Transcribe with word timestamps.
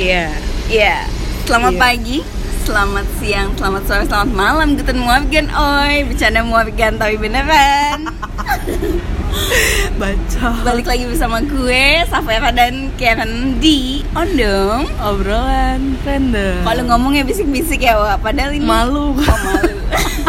Iya. 0.00 0.32
Iya. 0.72 0.96
Selamat 1.44 1.76
Iya. 1.76 1.80
pagi, 1.84 2.18
selamat 2.64 3.06
siang, 3.20 3.48
selamat 3.52 3.82
sore, 3.84 4.04
selamat 4.08 4.32
malam. 4.32 4.68
Guten 4.72 4.96
Morgen, 4.96 5.46
oi. 5.52 6.08
Bercanda 6.08 6.40
Morgan 6.40 6.96
tapi 6.96 7.20
beneran. 7.20 8.08
Baca. 10.00 10.48
Balik 10.64 10.88
lagi 10.88 11.04
bersama 11.04 11.44
gue, 11.44 12.00
Safera 12.08 12.48
dan 12.48 12.88
Karen 12.96 13.60
di 13.60 14.00
Ondong. 14.16 14.88
Obrolan 15.04 16.00
random. 16.00 16.64
Kalau 16.64 16.82
ngomongnya 16.88 17.28
bisik-bisik 17.28 17.84
ya, 17.84 18.00
Wak. 18.00 18.24
Padahal 18.24 18.56
ini 18.56 18.64
malu. 18.64 19.12
Oh, 19.12 19.20
malu. 19.20 19.74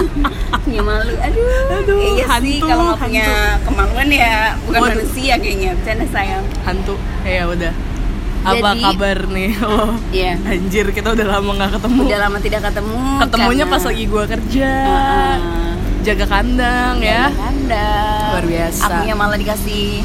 punya 0.67 0.83
malu. 0.83 1.13
Aduh. 1.15 1.79
Aduh, 1.79 1.97
iya 2.19 2.27
sih 2.43 2.59
hantu, 2.59 2.67
kalau 2.67 2.83
nggak 2.91 2.99
punya 3.07 3.27
kemaluan 3.63 4.07
ya 4.11 4.35
bukan 4.67 4.79
Waduh. 4.83 4.91
manusia 4.99 5.33
kayaknya. 5.39 5.69
Bercanda 5.79 6.05
sayang. 6.11 6.45
Hantu. 6.67 6.95
Ya 7.23 7.47
udah. 7.47 7.73
Apa 8.41 8.73
Jadi- 8.73 8.83
kabar 8.83 9.17
nih? 9.27 9.51
Oh. 9.63 9.93
Iya. 10.09 10.33
Anjir, 10.41 10.85
kita 10.89 11.13
udah 11.13 11.27
lama 11.29 11.49
nggak 11.53 11.71
ketemu. 11.77 12.01
Udah 12.09 12.19
lama 12.19 12.37
tidak 12.39 12.61
ketemu. 12.65 12.97
Ketemunya 13.21 13.63
karena- 13.63 13.73
pas 13.73 13.83
lagi 13.85 14.03
gua 14.05 14.23
kerja. 14.25 14.71
Heeh. 14.87 15.35
Jaga 16.01 16.25
kandang 16.25 16.95
ya. 16.97 17.29
Kandang. 17.29 18.29
Luar 18.33 18.45
biasa. 18.47 18.81
Akunya 18.83 19.13
malah 19.13 19.37
dikasih 19.37 20.01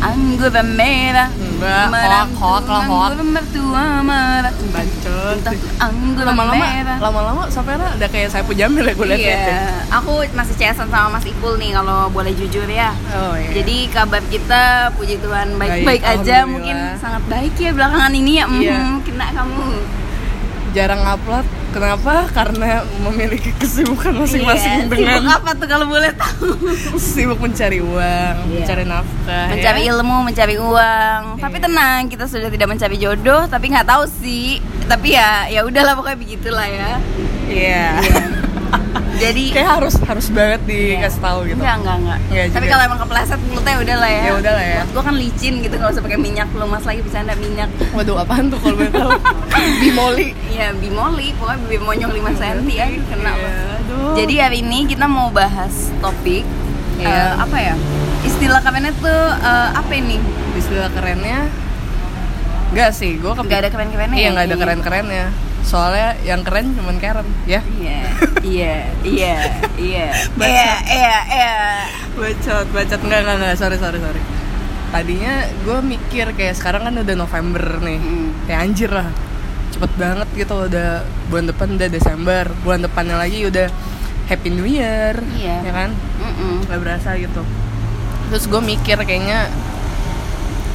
anggur 0.00 0.50
merah. 0.64 1.28
Enggak, 1.36 1.92
hoak, 1.92 2.28
hoak 2.40 2.64
lah, 2.64 2.82
hoak. 2.88 3.10
Anggur 3.12 3.24
mertua 3.36 3.84
merah. 4.00 4.52
Bacot. 4.72 5.38
Anggur 5.76 6.24
Lama-lama, 6.24 6.64
merah. 6.64 6.96
lama-lama 7.00 7.42
Safera 7.52 7.92
udah 7.96 8.08
kayak 8.08 8.28
saya 8.32 8.42
Jamil 8.50 8.82
ya 8.82 8.94
gue 8.96 9.06
liat 9.06 9.20
Iya, 9.20 9.36
aku 9.92 10.24
masih 10.32 10.56
cesan 10.56 10.88
sama 10.88 11.20
Mas 11.20 11.24
Ipul 11.28 11.60
nih 11.60 11.76
kalau 11.76 12.08
boleh 12.08 12.32
jujur 12.32 12.64
ya. 12.66 12.96
Oh 13.12 13.36
iya. 13.36 13.52
Jadi 13.60 13.76
kabar 13.92 14.24
kita 14.26 14.90
puji 14.96 15.20
Tuhan 15.20 15.54
Baik, 15.60 15.84
baik-baik 15.84 16.02
aja 16.02 16.48
mungkin 16.48 16.76
sangat 16.98 17.22
baik 17.28 17.54
ya 17.60 17.70
belakangan 17.76 18.12
ini 18.16 18.32
ya. 18.40 18.44
Iya. 18.48 18.78
Kena 19.04 19.26
kamu. 19.36 19.64
jarang 20.70 21.02
upload. 21.02 21.42
Kenapa? 21.70 22.26
Karena 22.28 22.82
memiliki 22.98 23.54
kesibukan 23.54 24.10
masing-masing 24.12 24.90
dengan 24.90 25.22
sibuk 25.22 25.34
apa 25.38 25.50
tuh 25.54 25.68
kalau 25.70 25.86
boleh 25.86 26.10
tahu? 26.12 26.50
sibuk 26.98 27.38
mencari 27.38 27.78
uang, 27.78 28.34
Iya. 28.42 28.66
mencari 28.66 28.84
nafkah, 28.84 29.46
mencari 29.54 29.80
ya. 29.86 29.90
ilmu, 29.94 30.16
mencari 30.26 30.56
uang. 30.58 31.22
Iya. 31.38 31.42
Tapi 31.42 31.56
tenang, 31.62 32.00
kita 32.10 32.24
sudah 32.26 32.50
tidak 32.50 32.68
mencari 32.68 32.96
jodoh, 32.98 33.46
tapi 33.46 33.70
nggak 33.70 33.86
tahu 33.86 34.04
sih. 34.18 34.58
Tapi 34.84 35.14
ya, 35.14 35.46
ya 35.46 35.62
udahlah 35.62 35.94
pokoknya 35.94 36.18
begitulah 36.18 36.66
ya. 36.66 36.90
Iya. 37.46 37.86
Jadi 39.20 39.44
Kayak 39.52 39.68
harus 39.76 39.94
harus 40.00 40.26
banget 40.32 40.60
dikasih 40.64 41.20
tahu 41.20 41.38
gitu. 41.44 41.60
Enggak, 41.60 41.76
enggak, 41.76 41.96
enggak. 42.00 42.18
Enggak 42.24 42.46
Tapi 42.56 42.66
kalau 42.66 42.82
emang 42.88 43.00
kepleset 43.04 43.40
mulutnya 43.44 43.76
udah 43.76 43.96
lah 44.00 44.10
ya. 44.10 44.22
Ya 44.24 44.32
udah 44.32 44.52
lah 44.56 44.66
ya. 44.66 44.80
Gua 44.90 45.02
kan 45.04 45.14
licin 45.14 45.54
gitu 45.60 45.74
nggak 45.76 45.90
usah 45.92 46.02
pakai 46.02 46.18
minyak 46.18 46.48
lu 46.56 46.64
mas 46.64 46.84
lagi 46.88 47.00
bercanda 47.04 47.34
minyak. 47.36 47.68
Waduh, 47.92 48.16
apaan 48.16 48.48
tuh 48.48 48.58
kalau 48.58 48.74
boleh 48.74 48.90
tahu? 48.90 49.10
Bimoli. 49.84 50.26
Iya, 50.48 50.72
bimoli, 50.72 51.36
pokoknya 51.36 51.58
bibir 51.62 51.80
monyong 51.80 52.12
5 52.16 52.40
cm 52.40 52.68
aja 52.70 52.86
kena. 53.06 53.32
Iya, 53.36 53.52
aduh. 53.76 54.12
Jadi 54.16 54.34
hari 54.40 54.58
ini 54.64 54.78
kita 54.88 55.04
mau 55.04 55.28
bahas 55.28 55.92
topik 56.00 56.44
Iya. 56.96 57.08
eh, 57.08 57.32
apa 57.38 57.56
ya? 57.56 57.74
Istilah 58.24 58.60
kerennya 58.60 58.92
tuh 58.96 59.20
eh, 59.36 59.68
apa 59.72 59.92
ini? 59.92 60.16
Istilah 60.52 60.88
kerennya 60.92 61.48
Enggak 62.70 62.94
sih, 62.94 63.18
gue 63.18 63.32
Nggak 63.34 63.60
ada 63.66 63.70
keren-kerennya 63.74 64.14
Iya, 64.14 64.22
ya? 64.22 64.30
nggak 64.30 64.44
ada 64.46 64.54
Iya. 64.54 64.62
keren-kerennya. 64.62 65.24
Soalnya 65.60 66.16
yang 66.26 66.40
keren 66.42 66.72
cuman 66.74 66.96
Karen, 66.98 67.28
ya. 67.44 67.60
Iya, 67.78 68.00
iya, 68.56 68.76
iya, 69.04 69.36
iya, 69.76 70.08
iya, 70.38 70.70
iya, 70.88 71.16
iya. 71.30 71.54
Bacot, 72.16 72.66
bacot 72.74 73.00
enggak 73.06 73.20
enggak 73.22 73.36
enggak, 73.38 73.54
sorry 73.60 73.76
sorry 73.76 73.98
sorry. 74.00 74.22
Tadinya 74.90 75.46
gue 75.62 75.78
mikir 75.86 76.34
kayak 76.34 76.58
sekarang 76.58 76.90
kan 76.90 76.94
udah 76.98 77.16
November 77.16 77.64
nih. 77.84 78.00
Mm. 78.02 78.28
Kayak 78.50 78.60
anjir 78.66 78.90
lah. 78.90 79.08
Cepet 79.70 79.92
banget 79.94 80.28
gitu 80.34 80.54
udah 80.66 81.06
bulan 81.30 81.46
depan 81.46 81.68
udah 81.78 81.88
Desember, 81.88 82.44
bulan 82.66 82.82
depannya 82.82 83.14
lagi 83.14 83.46
udah 83.46 83.70
Happy 84.26 84.50
New 84.50 84.66
Year. 84.66 85.14
Iya. 85.38 85.56
Ya 85.62 85.72
kan? 85.72 85.90
Mm-mm. 85.94 86.66
Gak 86.66 86.80
berasa 86.82 87.14
gitu. 87.14 87.46
Terus 88.30 88.44
gue 88.50 88.62
mikir 88.62 88.98
kayaknya 88.98 89.46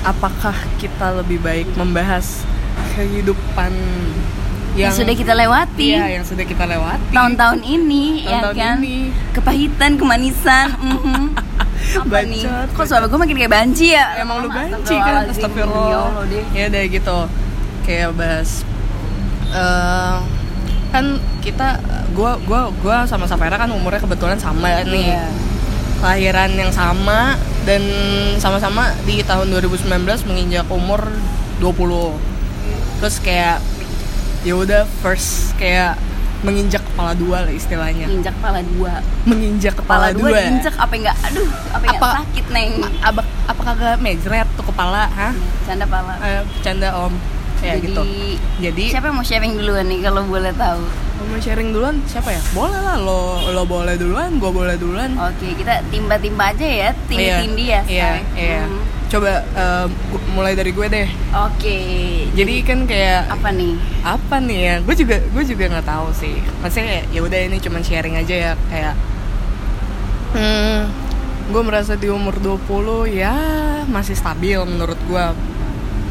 apakah 0.06 0.54
kita 0.78 1.18
lebih 1.20 1.42
baik 1.42 1.68
membahas 1.76 2.46
kehidupan 2.94 3.74
yang 4.76 4.84
Yang 4.86 4.94
sudah 4.98 5.14
kita 5.16 5.34
lewati 5.34 5.88
Iya, 5.90 6.06
yang 6.12 6.24
sudah 6.24 6.44
kita 6.44 6.66
lewati. 6.66 7.10
tahun-tahun 7.10 7.60
ini, 7.62 8.04
ya 8.22 8.44
Tahun-tahun 8.44 8.56
kan? 8.58 8.76
ini. 8.78 8.98
Kepahitan, 9.32 9.92
kemanisan. 9.96 10.68
Apa 12.02 12.18
nih? 12.24 12.44
Bacot, 12.44 12.68
Kok 12.74 12.86
suara 12.86 13.06
gue 13.06 13.16
makin 13.16 13.36
kayak 13.36 13.54
banci 13.54 13.88
ya? 13.90 14.18
emang 14.18 14.42
lu 14.42 14.50
banci 14.50 14.96
kan 14.98 15.26
astagfirullah 15.26 15.88
Ya 15.88 16.24
deh. 16.26 16.44
ya 16.52 16.66
deh 16.68 16.86
gitu 16.90 17.18
kayak 17.82 18.12
bahas 18.14 18.66
eh, 19.48 20.18
kan 20.90 21.06
kita 21.40 21.78
gua 22.12 22.36
gua 22.42 22.74
gua 22.76 23.06
sama 23.06 23.24
Safera 23.26 23.56
kan 23.56 23.70
umurnya 23.70 24.00
kebetulan 24.00 24.36
sama 24.36 24.82
nih 24.82 25.14
Iya. 25.14 25.28
kelahiran 25.96 26.52
yang 26.52 26.72
sama 26.72 27.38
dan 27.64 27.84
sama-sama 28.38 28.90
di 29.04 29.22
tahun 29.22 29.54
2019 29.54 29.86
menginjak 30.26 30.66
umur 30.68 31.06
20 31.58 32.18
terus 32.98 33.16
kayak 33.20 33.62
ya 34.46 34.54
udah 34.56 34.86
first 35.02 35.58
kayak 35.58 35.98
menginjak 36.40 36.86
kepala 36.86 37.18
dua 37.18 37.42
lah 37.42 37.50
istilahnya 37.52 38.06
Injak 38.06 38.38
kepala 38.38 38.62
dua. 38.64 39.02
menginjak 39.26 39.74
Kepala 39.74 40.14
kepala, 40.14 40.14
dua, 40.14 40.30
dua, 40.30 40.40
diinjak 40.40 40.76
apa 40.78 40.94
enggak? 40.94 41.18
Aduh, 41.24 41.48
apa 41.68 41.84
enggak 41.84 41.98
Apa- 41.98 42.16
sakit, 42.22 42.46
Neng? 42.54 42.72
apa 43.02 43.22
apa 43.46 43.62
kagak 43.64 43.98
mejret 44.00 44.50
tuh 44.54 44.62
kepala 44.64 45.10
hah 45.10 45.34
Canda 45.66 45.86
pala. 45.86 46.14
eh, 46.20 46.42
bercanda 46.46 46.90
om 46.96 47.14
ya 47.58 47.74
Jadi, 47.74 47.88
gitu 47.88 48.04
jadi 48.62 48.84
siapa 48.92 49.10
yang 49.10 49.18
mau 49.18 49.26
sharing 49.26 49.54
duluan 49.56 49.86
nih 49.88 50.00
kalau 50.00 50.22
boleh 50.24 50.54
tahu? 50.54 50.86
mau 51.26 51.40
sharing 51.40 51.70
duluan 51.72 51.96
siapa 52.06 52.30
ya 52.30 52.42
boleh 52.54 52.78
lah 52.78 52.98
lo 53.00 53.22
lo 53.48 53.64
boleh 53.66 53.98
duluan 53.98 54.38
gue 54.38 54.52
boleh 54.52 54.76
duluan 54.76 55.18
Oke, 55.18 55.56
kita 55.56 55.82
timba-timba 55.90 56.54
aja 56.54 56.62
ya, 56.62 56.76
Iya, 56.86 56.90
tindi-tindi 57.08 57.66
ya. 57.66 57.82
iya 57.88 58.10
iya 58.38 58.62
Hmm. 58.62 58.85
Coba 59.16 59.34
gu- 60.12 60.28
mulai 60.36 60.60
dari 60.60 60.76
gue 60.76 60.88
deh. 60.92 61.08
Oke. 61.32 61.78
jadi 62.36 62.54
kan 62.68 62.84
kayak 62.84 63.32
apa 63.32 63.50
nih? 63.50 63.80
apa 64.04 64.36
nih 64.44 64.60
ya? 64.60 64.76
Gue 64.84 64.96
juga 64.96 65.24
gue 65.24 65.44
juga 65.48 65.72
nggak 65.72 65.88
tahu 65.88 66.08
sih. 66.12 66.36
Maksudnya 66.60 66.86
kayak, 66.92 67.06
ya 67.16 67.20
udah 67.24 67.40
ini 67.48 67.58
cuman 67.64 67.82
sharing 67.82 68.16
aja 68.20 68.36
ya 68.36 68.54
kayak 68.68 68.96
hmm, 70.36 70.80
gue 71.48 71.62
merasa 71.64 71.96
di 71.96 72.12
umur 72.12 72.36
20 72.44 73.08
ya 73.08 73.36
masih 73.88 74.20
stabil 74.20 74.60
menurut 74.68 75.00
gue. 75.08 75.26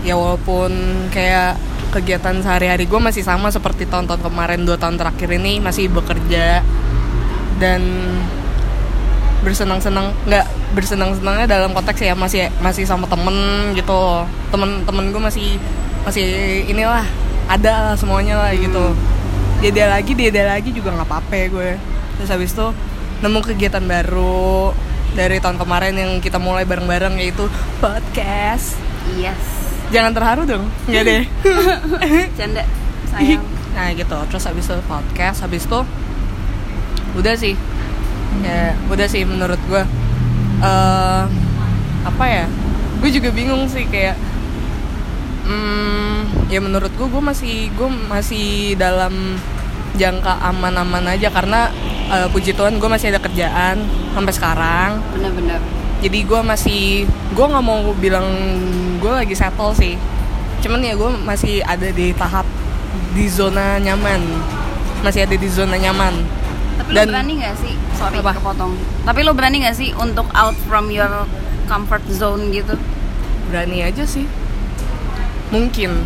Ya 0.05 0.17
walaupun 0.17 0.73
kayak 1.13 1.61
kegiatan 1.93 2.41
sehari-hari 2.41 2.89
gue 2.89 3.01
masih 3.01 3.21
sama 3.23 3.53
seperti 3.53 3.85
tahun-tahun 3.87 4.25
kemarin 4.25 4.65
dua 4.65 4.81
tahun 4.81 4.97
terakhir 4.97 5.29
ini 5.39 5.61
masih 5.61 5.93
bekerja 5.93 6.65
dan 7.61 7.81
bersenang-senang. 9.45 10.17
Nggak 10.25 10.64
bersenang-senangnya 10.75 11.47
dalam 11.47 11.71
konteks 11.71 12.03
ya 12.03 12.19
masih 12.19 12.51
masih 12.59 12.85
sama 12.85 13.07
temen 13.07 13.73
gitu. 13.79 14.27
Temen-temen 14.51 15.05
gue 15.15 15.23
masih 15.23 15.49
masih 16.03 16.27
inilah 16.69 17.07
ada 17.47 17.73
lah 17.91 17.95
semuanya 17.97 18.37
lah 18.43 18.51
gitu. 18.53 18.93
Dia 19.63 19.71
dia 19.71 19.87
lagi 19.89 20.13
dia 20.13 20.29
dia 20.35 20.45
lagi 20.51 20.75
juga 20.75 20.91
nggak 20.93 21.09
apa-apa 21.09 21.39
gue. 21.49 21.71
Terus 22.19 22.29
habis 22.29 22.51
itu 22.53 22.67
nemu 23.23 23.41
kegiatan 23.41 23.81
baru 23.87 24.75
dari 25.15 25.39
tahun 25.39 25.57
kemarin 25.63 25.95
yang 25.95 26.13
kita 26.19 26.43
mulai 26.43 26.67
bareng-bareng 26.67 27.17
yaitu 27.23 27.47
podcast. 27.79 28.77
Yes. 29.15 29.63
jangan 29.93 30.17
terharu 30.17 30.43
dong 30.49 30.65
nggak 30.91 31.05
deh. 31.07 31.23
Canda 32.41 32.65
sayang. 33.15 33.45
nah 33.79 33.95
gitu. 33.95 34.19
Terus 34.33 34.45
habis 34.51 34.65
itu 34.67 34.77
podcast 34.91 35.39
habis 35.47 35.63
itu 35.65 35.81
udah 37.15 37.35
sih. 37.39 37.55
Ya 38.43 38.75
udah 38.91 39.07
sih 39.07 39.23
menurut 39.23 39.61
gue 39.71 39.87
eh 40.65 41.23
apa 42.05 42.25
ya? 42.25 42.47
Gue 43.01 43.11
juga 43.13 43.29
bingung 43.33 43.69
sih 43.69 43.85
kayak 43.85 44.17
hmm, 45.45 46.49
ya 46.49 46.61
menurut 46.61 46.93
gue 46.97 47.09
gue 47.09 47.23
masih 47.23 47.69
gue 47.77 47.89
masih 48.09 48.77
dalam 48.81 49.37
jangka 49.95 50.41
aman-aman 50.41 51.05
aja 51.13 51.29
karena 51.31 51.69
eh, 52.09 52.29
puji 52.33 52.57
Tuhan 52.57 52.81
gue 52.81 52.89
masih 52.89 53.13
ada 53.13 53.21
kerjaan 53.21 53.85
sampai 54.17 54.33
sekarang. 54.33 54.91
Bener-bener. 55.13 55.61
jadi 56.05 56.21
gue 56.21 56.41
masih 56.45 57.09
gue 57.09 57.47
nggak 57.49 57.65
mau 57.65 57.81
bilang 57.97 58.29
gue 59.01 59.13
lagi 59.13 59.37
settle 59.37 59.77
sih. 59.77 59.97
Cuman 60.65 60.81
ya 60.81 60.97
gue 60.97 61.11
masih 61.25 61.61
ada 61.61 61.89
di 61.93 62.13
tahap 62.17 62.49
di 63.13 63.29
zona 63.29 63.77
nyaman. 63.81 64.21
Masih 65.05 65.29
ada 65.29 65.37
di 65.37 65.49
zona 65.49 65.77
nyaman 65.77 66.44
Tapi 66.75 66.91
Dan- 66.91 67.09
lo 67.09 67.13
berani 67.15 67.33
gak 67.39 67.57
sih? 67.59 67.75
Sorry 67.95 68.19
Apa? 68.19 68.33
kepotong. 68.35 68.73
Tapi 69.07 69.21
lo 69.23 69.33
berani 69.33 69.63
gak 69.63 69.77
sih 69.77 69.91
untuk 69.95 70.27
out 70.35 70.57
from 70.67 70.91
your 70.91 71.27
comfort 71.65 72.03
zone 72.11 72.51
gitu? 72.51 72.75
berani 73.45 73.85
aja 73.85 74.03
sih 74.03 74.25
mungkin 75.53 76.03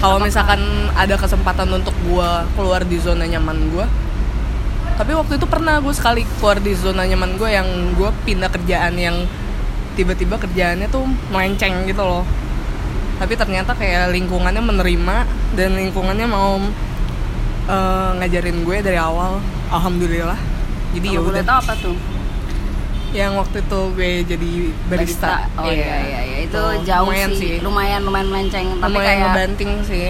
kalau 0.00 0.16
misalkan 0.16 0.60
ada 0.96 1.18
kesempatan 1.18 1.68
untuk 1.68 1.92
gue 2.06 2.30
keluar 2.56 2.80
di 2.86 2.96
zona 2.96 3.26
nyaman 3.28 3.68
gue 3.68 3.86
tapi 4.96 5.12
waktu 5.12 5.36
itu 5.36 5.44
pernah 5.44 5.76
gue 5.84 5.92
sekali 5.92 6.24
keluar 6.40 6.56
di 6.56 6.72
zona 6.72 7.04
nyaman 7.04 7.36
gue 7.36 7.50
yang 7.52 7.68
gue 7.92 8.10
pindah 8.24 8.48
kerjaan 8.48 8.96
yang 8.96 9.28
tiba-tiba 9.92 10.40
kerjaannya 10.40 10.88
tuh 10.88 11.04
melenceng 11.28 11.84
gitu 11.84 12.00
loh 12.00 12.24
tapi 13.20 13.36
ternyata 13.36 13.76
kayak 13.76 14.12
lingkungannya 14.12 14.62
menerima 14.64 15.16
dan 15.52 15.70
lingkungannya 15.76 16.28
mau 16.28 16.56
eh, 17.68 18.10
ngajarin 18.22 18.64
gue 18.64 18.76
dari 18.80 18.96
awal 18.96 19.40
alhamdulillah 19.68 20.38
jadi 20.92 21.06
ya 21.08 21.20
udah 21.20 21.42
tahu 21.42 21.58
apa 21.60 21.74
tuh? 21.76 21.96
yang 23.12 23.32
waktu 23.34 23.60
itu 23.60 23.80
gue 23.92 24.10
jadi 24.26 24.50
barista, 24.86 25.48
Oh 25.56 25.64
iya 25.64 25.96
iya 26.02 26.20
iya 26.22 26.38
itu 26.42 26.52
Tuh, 26.52 26.84
jauh 26.84 27.06
lumayan 27.06 27.30
sih. 27.32 27.62
lumayan 27.62 28.00
lumayan 28.02 28.28
melenceng 28.28 28.66
tapi 28.76 28.92
lumayan 28.92 29.06
kayak 29.06 29.20
ngebanting 29.24 29.70
sih 29.82 30.08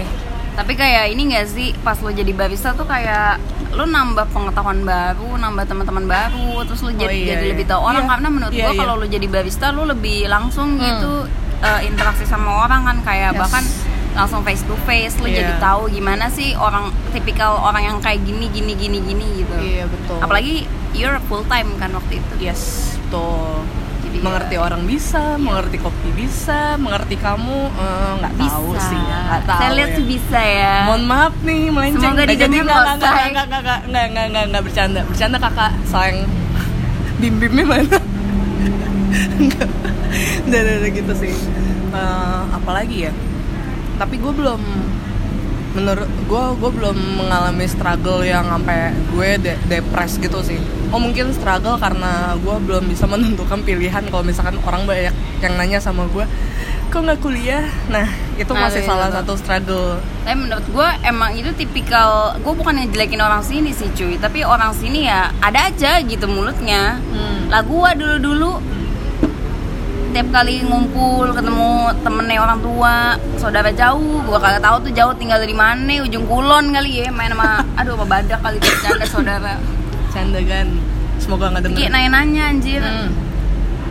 tapi 0.53 0.73
kayak 0.73 1.03
ini 1.07 1.21
gak 1.29 1.47
sih 1.47 1.71
pas 1.85 1.95
lo 2.01 2.09
jadi 2.09 2.33
barista 2.33 2.73
tuh 2.73 2.83
kayak 2.83 3.37
lo 3.69 3.85
nambah 3.85 4.25
pengetahuan 4.33 4.81
baru, 4.81 5.37
nambah 5.37 5.69
teman-teman 5.69 6.09
baru, 6.09 6.65
terus 6.65 6.81
lo 6.81 6.89
jadi 6.89 7.13
iya, 7.13 7.27
jadi 7.31 7.45
iya. 7.45 7.51
lebih 7.53 7.65
tahu 7.69 7.81
orang 7.85 8.03
Iya. 8.03 8.11
karena 8.11 8.27
menurut 8.27 8.51
Iya, 8.51 8.63
gua 8.63 8.71
iya. 8.73 8.79
kalau 8.81 8.93
lo 8.97 9.05
jadi 9.05 9.27
barista 9.29 9.65
lo 9.69 9.83
lebih 9.85 10.25
langsung 10.25 10.75
Hmm. 10.75 10.83
gitu 10.83 11.13
eh, 11.57 11.81
interaksi 11.85 12.25
sama 12.25 12.65
orang 12.65 12.81
kan 12.83 12.97
kayak 13.05 13.31
Yes. 13.31 13.39
bahkan 13.39 13.63
langsung 14.17 14.41
face 14.41 14.63
to 14.63 14.73
face 14.83 15.13
lo 15.15 15.25
Iya. 15.25 15.37
jadi 15.39 15.53
tahu 15.57 15.87
gimana 15.87 16.25
sih 16.27 16.51
orang 16.53 16.85
tipikal 17.11 17.55
orang 17.59 17.83
yang 17.85 17.97
kayak 17.97 18.19
gini 18.21 18.49
gini 18.49 18.73
gini 18.73 18.97
gini 18.99 19.25
gitu. 19.37 19.55
iya 19.57 19.85
betul 19.85 20.17
Apalagi 20.17 20.65
you're 20.91 21.21
full 21.23 21.45
time 21.45 21.69
kan 21.75 21.89
waktu 21.91 22.17
itu. 22.17 22.33
yes 22.41 22.61
betul 22.99 23.61
Jadi 23.99 24.17
mengerti 24.17 24.55
ya, 24.55 24.61
orang 24.61 24.81
bisa, 24.83 25.35
mengerti 25.37 25.77
kopi 25.77 26.09
bisa, 26.11 26.75
mengerti 26.75 27.15
kamu 27.15 27.59
eh, 27.69 28.11
nggak 28.17 28.33
tahu 28.35 28.71
bisa. 28.71 28.87
sih, 28.87 28.97
ya, 28.97 29.17
nggak 29.21 29.41
tahu. 29.43 29.59
Saya 29.59 29.71
lihat 29.73 29.89
ya. 29.89 29.93
sih 29.93 30.05
bisa 30.07 30.39
ya. 30.41 30.75
Mohon 30.85 31.03
maaf 31.05 31.33
nih 31.39 31.61
melenceng. 31.67 32.01
Semoga 32.01 32.15
Nggak 32.15 32.27
didengar 32.27 32.47
jadi 32.47 32.57
nggak 32.57 32.79
nggak 32.79 32.95
nggak 32.97 33.13
nggak 33.27 33.45
nggak 33.47 33.61
nggak 33.85 34.05
nggak 34.07 34.25
nggak 34.25 34.45
nggak 34.47 34.63
bercanda 34.63 34.99
bercanda 35.03 35.37
kakak 35.37 35.71
sayang 35.85 36.17
bim 37.17 37.35
bimnya 37.35 37.65
mana? 37.67 37.97
Nggak. 39.37 39.69
Udah, 40.47 40.59
udah 40.79 40.89
gitu 40.89 41.13
sih. 41.15 41.33
Eh, 41.89 42.41
apalagi 42.51 42.97
ya? 43.05 43.13
Tapi 43.97 44.15
gue 44.15 44.31
belum 44.31 44.61
menurut 45.69 46.09
gue 46.25 46.43
gue 46.57 46.71
belum 46.73 46.97
mengalami 47.17 47.65
struggle 47.65 48.25
yang 48.25 48.49
sampai 48.49 48.89
gue 49.07 49.29
de- 49.37 49.59
depres 49.67 50.17
gitu 50.17 50.41
sih. 50.41 50.57
Oh 50.89 50.97
mungkin 50.97 51.29
struggle 51.31 51.77
karena 51.77 52.33
gue 52.35 52.55
belum 52.59 52.87
bisa 52.87 53.05
menentukan 53.05 53.61
pilihan 53.61 54.01
kalau 54.07 54.23
misalkan 54.23 54.57
orang 54.63 54.85
banyak 54.85 55.13
yang 55.37 55.53
nanya 55.53 55.77
sama 55.77 56.07
gue 56.07 56.25
kok 56.87 56.97
nggak 56.97 57.19
kuliah? 57.19 57.67
Nah 57.87 58.07
itu 58.33 58.47
Nah, 58.47 58.61
masih 58.63 58.79
itu, 58.79 58.89
salah 58.89 59.11
itu. 59.11 59.15
satu 59.17 59.33
struggle. 59.35 59.99
Tapi 60.23 60.37
menurut 60.39 60.65
gue 60.65 60.87
emang 61.03 61.35
itu 61.35 61.51
tipikal 61.53 62.09
Gue 62.39 62.53
bukan 62.53 62.73
ngejelekin 62.77 63.19
orang 63.19 63.43
sini 63.43 63.69
sih 63.69 63.91
cuy. 63.91 64.15
Tapi 64.15 64.41
orang 64.41 64.71
sini 64.71 65.05
ya 65.05 65.29
ada 65.37 65.67
aja 65.67 65.99
gitu 65.99 66.25
mulutnya. 66.25 66.97
Hmm. 67.03 67.51
Lah 67.51 67.61
gue 67.61 67.89
dulu-dulu 67.93 68.63
Tiap 70.17 70.33
kali 70.33 70.65
ngumpul 70.65 71.29
ketemu 71.29 71.71
temennya 72.01 72.41
orang 72.41 72.57
tua 72.57 73.13
Saudara 73.37 73.69
jauh 73.69 74.25
Gue 74.25 74.33
kagak 74.41 74.65
tahu 74.65 74.89
tuh 74.89 74.91
jauh 74.91 75.13
tinggal 75.13 75.37
di 75.39 75.53
mana 75.53 76.01
Ujung 76.01 76.25
kulon 76.25 76.73
kali 76.73 77.05
ya 77.05 77.13
Main 77.13 77.29
sama 77.29 77.61
Aduh 77.77 77.93
apa 77.93 78.05
badak 78.17 78.41
kali 78.41 78.57
bercanda 78.57 79.05
saudara 79.05 79.61
canda 80.09 80.41
kan 80.41 80.73
semoga 81.21 81.53
nggak 81.53 81.69
denger 81.69 81.77
Kayak 81.77 81.91
nanya-nanya 81.93 82.43
anjir 82.49 82.81
Hmm. 82.81 83.13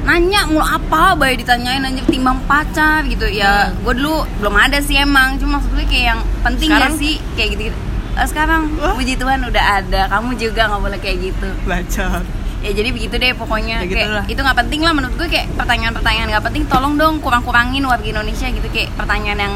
nanya 0.02 0.40
mulu 0.46 0.62
apa 0.62 1.14
bayi 1.14 1.38
ditanyain 1.38 1.82
anjir 1.82 2.02
timbang 2.06 2.42
pacar 2.44 3.06
gitu 3.06 3.26
ya 3.26 3.70
Hmm. 3.70 3.86
gue 3.86 3.94
dulu 3.94 4.26
belum 4.38 4.54
ada 4.56 4.78
sih 4.78 4.98
emang 4.98 5.38
cuma 5.38 5.62
maksud 5.62 5.78
gue 5.78 5.86
kayak 5.86 6.06
yang 6.10 6.20
penting 6.42 6.74
Sekarang? 6.74 6.90
ya 6.90 6.98
sih 6.98 7.14
kayak 7.34 7.48
gitu, 7.54 7.62
-gitu. 7.70 7.78
sekarang 8.24 8.62
Wah. 8.78 8.94
puji 8.94 9.14
Tuhan 9.14 9.42
udah 9.42 9.64
ada 9.78 10.02
kamu 10.08 10.34
juga 10.34 10.66
nggak 10.66 10.82
boleh 10.82 10.98
kayak 10.98 11.18
gitu 11.22 11.48
bacot 11.62 12.22
ya 12.58 12.70
jadi 12.72 12.88
begitu 12.90 13.14
deh 13.14 13.32
pokoknya. 13.32 13.82
Ya 13.82 13.86
kayak 13.86 14.26
itu 14.26 14.38
nggak 14.38 14.58
penting 14.58 14.80
lah 14.80 14.92
menurut 14.92 15.14
gue 15.14 15.28
kayak 15.28 15.52
pertanyaan-pertanyaan 15.54 16.28
nggak 16.30 16.44
penting 16.44 16.64
tolong 16.66 16.94
dong 16.94 17.20
kurang-kurangin 17.20 17.82
warga 17.82 18.06
Indonesia 18.06 18.48
gitu 18.48 18.66
kayak 18.68 18.90
pertanyaan 18.94 19.40
yang 19.40 19.54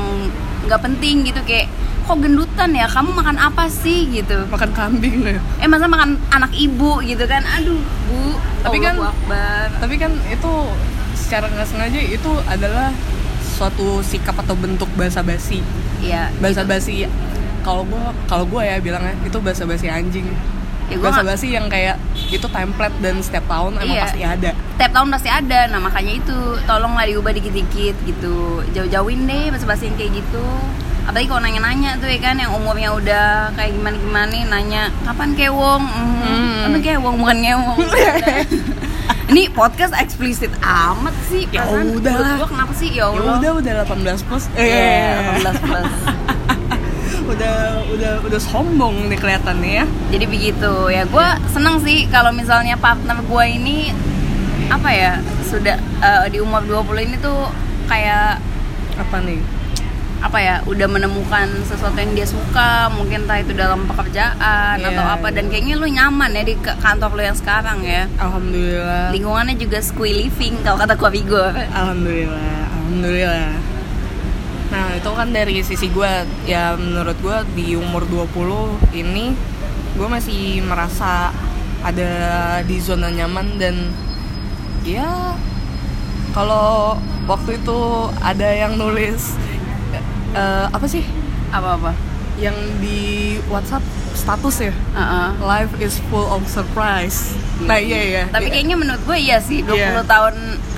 nggak 0.64 0.80
penting 0.80 1.24
gitu 1.24 1.40
kayak 1.42 1.66
kok 2.00 2.18
gendutan 2.18 2.70
ya? 2.72 2.86
Kamu 2.86 3.10
makan 3.12 3.36
apa 3.36 3.64
sih? 3.66 4.10
gitu. 4.10 4.44
Makan 4.46 4.70
kambing 4.72 5.22
loh 5.22 5.38
eh 5.58 5.66
masa 5.66 5.86
makan 5.86 6.18
anak 6.28 6.52
ibu 6.52 6.98
gitu 7.00 7.24
kan? 7.24 7.42
Aduh 7.52 7.78
bu 8.06 8.34
Tapi 8.60 8.76
kan- 8.78 8.98
Akbar. 8.98 9.66
tapi 9.78 9.94
kan 9.96 10.12
itu 10.26 10.52
secara 11.14 11.46
nggak 11.46 11.64
sengaja 11.64 12.00
itu 12.00 12.30
adalah 12.44 12.90
suatu 13.40 14.00
sikap 14.00 14.34
atau 14.36 14.52
bentuk 14.52 14.88
basa 14.94 15.20
basi 15.20 15.60
Iya, 16.00 16.32
gitu. 16.32 16.64
basi 16.64 17.04
kalau 17.60 17.84
gua 17.84 18.10
kalau 18.24 18.44
gua 18.44 18.64
ya 18.64 18.80
bilangnya 18.80 19.12
itu 19.20 19.36
basa 19.38 19.62
basi 19.62 19.84
anjing 19.86 20.24
Ya, 20.90 20.96
gua 20.96 21.06
basa 21.06 21.14
nggak- 21.16 21.28
basi 21.32 21.46
yang 21.48 21.66
kayak 21.66 21.96
itu 22.28 22.44
template 22.44 22.96
dan 22.98 23.14
setiap 23.18 23.46
tahun 23.46 23.72
emang 23.76 23.88
Iya. 23.88 24.02
pasti 24.04 24.20
ada. 24.20 24.50
Tiap 24.76 24.90
tahun 24.90 25.08
pasti 25.08 25.28
ada, 25.30 25.60
nah 25.66 25.78
makanya 25.78 26.12
itu 26.16 26.36
tolonglah 26.64 27.04
diubah 27.04 27.32
dikit-dikit 27.32 27.96
gitu. 28.02 28.36
Jauh-jauhin 28.70 29.24
deh 29.24 29.48
bahasa-bahasa 29.48 29.84
yang 29.84 29.94
kayak 29.94 30.18
gitu. 30.18 30.44
Apalagi 31.00 31.26
kalau 31.26 31.40
nanya-nanya 31.40 31.96
tuh 31.96 32.06
ya 32.06 32.18
kan 32.20 32.36
yang 32.36 32.52
umurnya 32.52 32.90
udah 32.92 33.26
kayak 33.52 33.72
gimana-gimana 33.72 34.26
nih 34.28 34.42
Nanya, 34.44 34.82
kapan 35.02 35.30
kewong? 35.32 35.82
Hmm, 35.82 36.18
Hmm. 36.20 36.58
Tapi 36.66 36.78
kewong? 36.84 37.14
Bukan 37.16 37.38
ngewong. 37.40 37.78
Ini 39.30 39.46
podcast 39.48 39.94
eksplisit 39.94 40.50
amat 40.60 41.14
sih 41.24 41.46
Ya 41.48 41.62
udah 41.62 42.34
gua 42.36 42.46
kenapa 42.46 42.74
sih? 42.74 42.90
Ya 42.90 43.06
ya 43.06 43.14
Allah. 43.14 43.38
udah 43.38 43.50
udah 43.56 43.72
18 43.84 44.22
plus. 44.22 44.44
Iya, 44.52 44.66
eh. 44.66 45.38
18 45.38 45.56
plus 45.60 45.92
udah 47.30 47.56
udah 47.88 48.12
udah 48.26 48.40
sombong 48.40 49.08
nih 49.08 49.18
kelihatannya 49.18 49.72
ya. 49.82 49.86
Jadi 50.10 50.24
begitu. 50.26 50.72
Ya 50.90 51.06
gue 51.06 51.26
seneng 51.50 51.78
sih 51.80 52.10
kalau 52.10 52.30
misalnya 52.30 52.74
partner 52.76 53.22
gue 53.22 53.44
ini 53.46 53.94
apa 54.70 54.88
ya 54.90 55.12
sudah 55.46 55.76
eh, 55.78 56.26
di 56.30 56.38
umur 56.38 56.62
20 56.62 57.06
ini 57.10 57.16
tuh 57.18 57.50
kayak 57.86 58.38
apa 58.98 59.18
nih? 59.22 59.40
apa 60.20 60.36
ya 60.36 60.60
udah 60.68 60.84
menemukan 60.84 61.48
sesuatu 61.64 61.96
yang 61.96 62.12
dia 62.12 62.28
suka 62.28 62.92
mungkin 62.92 63.24
entah 63.24 63.40
itu 63.40 63.56
dalam 63.56 63.88
pekerjaan 63.88 64.76
Iya, 64.76 64.92
atau 64.92 65.04
apa. 65.16 65.32
dan 65.32 65.48
iya. 65.48 65.50
kayaknya 65.56 65.74
lu 65.80 65.88
nyaman 65.88 66.30
ya 66.36 66.44
di 66.44 66.54
kantor 66.60 67.10
lu 67.16 67.22
yang 67.24 67.32
sekarang 67.32 67.80
ya. 67.80 68.04
Alhamdulillah. 68.20 69.16
Lingkungannya 69.16 69.56
juga 69.56 69.80
squee 69.80 70.28
living 70.28 70.60
kalau 70.60 70.76
kata 70.76 70.92
gua 71.00 71.08
Vigor 71.08 71.56
Alhamdulillah, 71.56 72.52
alhamdulillah. 72.68 73.48
Nah, 74.70 74.94
itu 74.94 75.10
kan 75.10 75.28
dari 75.28 75.58
sisi 75.60 75.90
gue 75.90 76.12
ya 76.46 76.74
menurut 76.74 77.18
gue 77.18 77.36
di 77.54 77.74
umur 77.74 78.06
20 78.06 78.94
ini 78.94 79.34
gue 79.92 80.06
masih 80.06 80.62
merasa 80.62 81.34
ada 81.82 82.12
di 82.62 82.78
zona 82.78 83.10
nyaman 83.10 83.58
dan 83.58 83.90
ya 84.80 85.34
kalau 86.30 86.94
waktu 87.26 87.58
itu 87.58 87.78
ada 88.22 88.46
yang 88.46 88.78
nulis 88.78 89.34
eh, 90.32 90.66
apa 90.70 90.86
sih? 90.86 91.02
Apa 91.50 91.74
apa 91.74 91.92
yang 92.38 92.54
di 92.78 93.36
WhatsApp 93.50 93.82
status 94.14 94.62
ya? 94.62 94.74
Life 95.42 95.74
is 95.76 95.98
full 96.08 96.30
of 96.30 96.46
surprise. 96.46 97.34
Nah 97.60 97.76
iya 97.76 98.00
iya. 98.00 98.22
Tapi 98.30 98.46
Iya. 98.46 98.52
kayaknya 98.54 98.76
menurut 98.78 99.02
gue 99.02 99.18
iya 99.18 99.42
sih 99.42 99.60
20 99.60 99.74
Iya. 99.74 100.06
tahun 100.06 100.36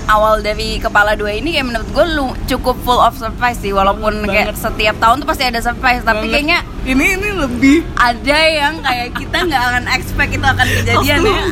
awal 0.09 0.42
dari 0.42 0.78
kepala 0.82 1.14
dua 1.14 1.37
ini 1.37 1.54
kayak 1.54 1.66
menurut 1.68 1.88
gue 1.92 2.06
lu 2.18 2.26
cukup 2.50 2.76
full 2.82 2.99
of 2.99 3.14
surprise 3.14 3.59
sih 3.61 3.71
walaupun 3.71 4.26
kayak 4.26 4.54
banget. 4.54 4.62
setiap 4.62 4.97
tahun 4.99 5.16
tuh 5.23 5.28
pasti 5.28 5.44
ada 5.47 5.61
surprise 5.62 6.02
tapi 6.02 6.26
kayaknya 6.30 6.64
ini 6.82 7.14
ini 7.14 7.28
lebih 7.37 7.78
ada 7.94 8.38
yang 8.49 8.82
kayak 8.82 9.14
kita 9.14 9.37
nggak 9.47 9.62
akan 9.62 9.85
expect 9.94 10.30
itu 10.35 10.47
akan 10.47 10.66
kejadian 10.82 11.21
ya. 11.23 11.42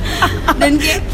Dan 0.60 0.72
kayak 0.80 1.04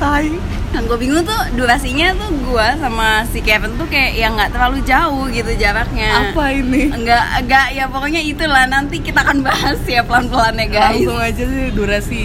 yang 0.73 0.89
gue 0.89 0.99
bingung 1.05 1.21
tuh 1.29 1.37
durasinya 1.53 2.17
tuh 2.17 2.33
gue 2.33 2.67
sama 2.81 3.29
si 3.29 3.45
Kevin 3.45 3.77
tuh 3.77 3.85
kayak 3.93 4.17
yang 4.17 4.33
nggak 4.41 4.57
terlalu 4.57 4.81
jauh 4.89 5.29
gitu 5.29 5.53
jaraknya. 5.61 6.33
Apa 6.33 6.49
ini? 6.57 6.89
Enggak 6.89 7.25
enggak 7.45 7.67
ya 7.77 7.85
pokoknya 7.93 8.25
itulah 8.25 8.65
nanti 8.65 9.05
kita 9.05 9.21
akan 9.21 9.45
bahas 9.45 9.79
ya 9.85 10.01
pelan 10.01 10.33
pelan 10.33 10.57
ya 10.57 10.67
guys. 10.73 11.05
Langsung 11.05 11.21
aja 11.21 11.45
sih 11.45 11.65
durasi 11.77 12.23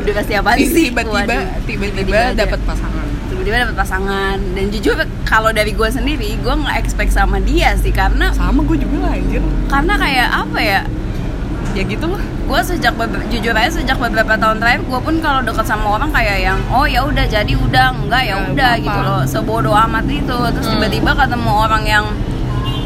durasi 0.00 0.32
apa 0.32 0.50
sih? 0.56 0.88
Tiba-tiba 0.88 1.36
tiba-tiba 1.68 2.32
dapat 2.32 2.60
pasangan 2.64 3.03
tiba-tiba 3.44 3.68
dapat 3.68 3.76
pasangan. 3.78 4.36
Dan 4.56 4.64
jujur 4.68 4.96
kalau 5.22 5.52
dari 5.52 5.70
gue 5.70 5.86
sendiri 5.86 6.40
gue 6.40 6.54
nggak 6.54 6.76
expect 6.80 7.12
sama 7.12 7.36
dia 7.38 7.76
sih 7.76 7.92
karena 7.92 8.32
sama 8.32 8.64
gue 8.64 8.80
juga 8.80 9.04
lah 9.04 9.12
anjir. 9.12 9.44
Karena 9.68 9.94
kayak 9.94 10.28
apa 10.32 10.58
ya? 10.58 10.80
Ya 11.74 11.82
gitu 11.82 12.06
lah. 12.08 12.22
Gue 12.44 12.60
sejak 12.60 12.92
jujur 13.28 13.52
aja 13.52 13.70
sejak 13.70 13.96
beberapa 13.96 14.36
tahun 14.36 14.60
terakhir 14.60 14.84
gue 14.84 15.00
pun 15.00 15.14
kalau 15.18 15.40
deket 15.40 15.64
sama 15.64 15.96
orang 15.96 16.08
kayak 16.08 16.38
yang 16.40 16.58
oh 16.68 16.84
ya 16.84 17.00
udah 17.02 17.24
jadi 17.24 17.52
udah 17.52 17.86
enggak 17.92 18.22
ya 18.22 18.32
Ya, 18.32 18.36
udah 18.48 18.72
gitu 18.78 19.00
loh. 19.00 19.22
Sebodoh 19.24 19.74
amat 19.74 20.04
itu. 20.06 20.32
Terus 20.32 20.66
Hmm. 20.66 20.74
tiba-tiba 20.78 21.10
ketemu 21.14 21.50
orang 21.50 21.84
yang 21.84 22.04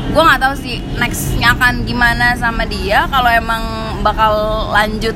gue 0.09 0.23
nggak 0.25 0.41
tahu 0.41 0.55
sih 0.57 0.81
nextnya 0.97 1.53
akan 1.53 1.85
gimana 1.85 2.33
sama 2.35 2.65
dia. 2.65 3.05
Kalau 3.07 3.29
emang 3.29 3.63
bakal 4.01 4.33
lanjut 4.73 5.15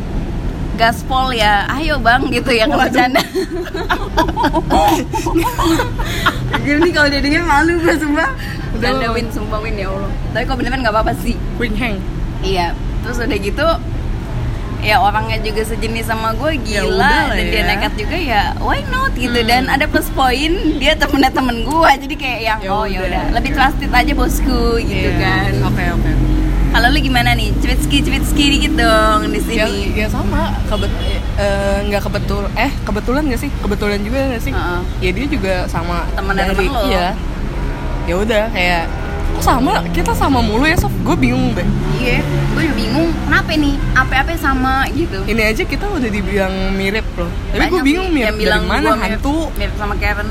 gaspol 0.75 1.31
ya 1.31 1.69
ayo 1.71 1.99
bang 1.99 2.23
gitu 2.29 2.51
ya 2.51 2.65
Waduh. 2.65 2.79
bercanda. 2.83 3.23
Jadi 6.63 6.89
kalau 6.91 7.09
dia 7.09 7.21
denger 7.21 7.43
malu 7.43 7.73
gue 7.79 7.95
sumpah. 7.95 8.31
Udah, 8.73 8.89
Bercanda 8.89 9.09
win 9.11 9.27
sumpah 9.29 9.59
win 9.59 9.77
ya 9.77 9.89
allah. 9.89 10.11
Tapi 10.33 10.45
kalau 10.45 10.59
beneran 10.59 10.79
nggak 10.81 10.93
apa-apa 10.93 11.13
sih. 11.19 11.37
Wing 11.57 11.75
hang 11.75 11.99
Iya, 12.41 12.75
terus 13.01 13.19
udah 13.19 13.39
gitu 13.39 13.67
ya 14.83 14.99
orangnya 14.99 15.39
juga 15.39 15.63
sejenis 15.63 16.11
sama 16.11 16.35
gue 16.35 16.59
Ya 16.59 16.83
gila. 16.83 16.91
udah 16.91 16.99
lah 16.99 17.25
dan 17.31 17.47
dia 17.47 17.55
ya. 17.57 17.69
nekat 17.71 17.93
juga 17.95 18.17
ya 18.19 18.43
why 18.59 18.83
not 18.91 19.15
gitu. 19.15 19.31
Hmm. 19.33 19.47
dan 19.47 19.71
ada 19.71 19.87
plus 19.87 20.11
poin 20.11 20.51
dia 20.77 20.97
temennya 20.97 21.31
temen 21.31 21.63
gue. 21.63 21.91
Jadi 22.01 22.15
kayak 22.17 22.41
yang 22.41 22.59
Ya 22.61 22.71
oh 22.73 22.83
ya 22.85 22.99
udah. 23.01 23.23
udah. 23.23 23.35
Lebih 23.39 23.51
trusted 23.53 23.91
aja 23.91 24.13
bosku 24.13 24.63
gitu 24.81 25.09
Iya. 25.09 25.21
kan. 25.21 25.53
Oke 25.65 25.85
oke 25.89 26.11
kalau 26.73 26.89
lu 26.89 26.99
gimana 26.99 27.37
nih? 27.37 27.53
Cipitski 27.61 28.01
cipitski 28.01 28.45
dikit 28.51 28.73
dong 28.75 29.29
di 29.29 29.41
ya, 29.53 29.69
sini. 29.69 29.93
ya 29.93 30.09
sama. 30.09 30.57
Kebet 30.67 30.93
eh, 31.37 31.79
nggak 31.87 32.03
kebetul 32.03 32.49
eh 32.57 32.73
kebetulan 32.83 33.23
gak 33.29 33.41
sih? 33.41 33.51
Kebetulan 33.61 34.01
juga 34.01 34.21
gak 34.33 34.43
sih? 34.43 34.53
Heeh. 34.53 34.81
ya 35.01 35.11
dia 35.13 35.27
juga 35.29 35.55
sama 35.69 36.09
Temennya 36.17 36.49
dari 36.51 36.65
temen 36.65 36.73
lo. 36.73 36.83
iya. 36.89 37.09
Ya 38.03 38.15
udah 38.19 38.45
kayak 38.51 38.85
kok 39.33 39.45
sama? 39.45 39.73
Kita 39.93 40.13
sama 40.13 40.41
mulu 40.41 40.65
ya 40.65 40.75
sof. 40.75 40.93
Gue 41.05 41.17
bingung 41.17 41.53
deh 41.53 41.65
iya 42.03 42.19
gue 42.53 42.63
juga 42.67 42.75
bingung. 42.77 43.09
Kenapa 43.29 43.51
nih? 43.55 43.75
Apa-apa 43.95 44.33
sama 44.37 44.75
gitu. 44.93 45.19
Ini 45.25 45.43
aja 45.55 45.63
kita 45.63 45.87
udah 45.87 46.11
dibilang 46.11 46.75
mirip 46.75 47.07
loh. 47.15 47.31
Tapi 47.53 47.69
gue 47.69 47.83
bingung 47.85 48.11
mirip 48.11 48.33
yang 48.33 48.37
bilang 48.37 48.63
dari 48.65 48.73
mana 48.73 48.89
mirip- 48.97 49.03
hantu. 49.23 49.37
mirip 49.55 49.75
sama 49.79 49.95
Karen 50.01 50.29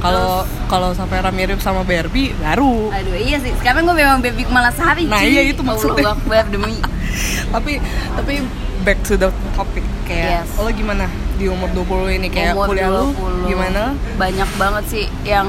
kalau 0.00 0.42
kalau 0.66 0.90
Savera 0.90 1.28
mirip 1.28 1.58
sama 1.58 1.80
Barbie 1.82 2.32
baru 2.34 2.88
aduh 2.88 3.14
iya 3.14 3.36
sih 3.36 3.52
sekarang 3.54 3.84
gue 3.84 3.94
memang 3.94 4.18
baby 4.18 4.44
Malasari 4.44 5.04
Nah, 5.04 5.18
cuy. 5.18 5.28
iya, 5.30 5.42
itu 5.46 5.60
maksudnya. 5.60 6.16
Allah 6.16 6.44
demi 6.46 6.80
tapi 7.54 7.76
tapi 8.14 8.34
back 8.80 8.96
to 9.02 9.14
the 9.14 9.28
topic 9.52 9.84
kayak 10.02 10.40
Yes. 10.40 10.56
lo 10.56 10.70
gimana 10.70 11.04
di 11.36 11.46
umur 11.46 11.68
20 11.70 12.16
ini 12.16 12.28
kayak 12.28 12.52
Umur 12.52 12.72
kuliah 12.72 12.88
lu 12.88 13.12
20. 13.12 13.48
gimana 13.48 13.82
banyak 14.16 14.50
banget 14.56 14.84
sih 14.86 15.04
yang 15.22 15.48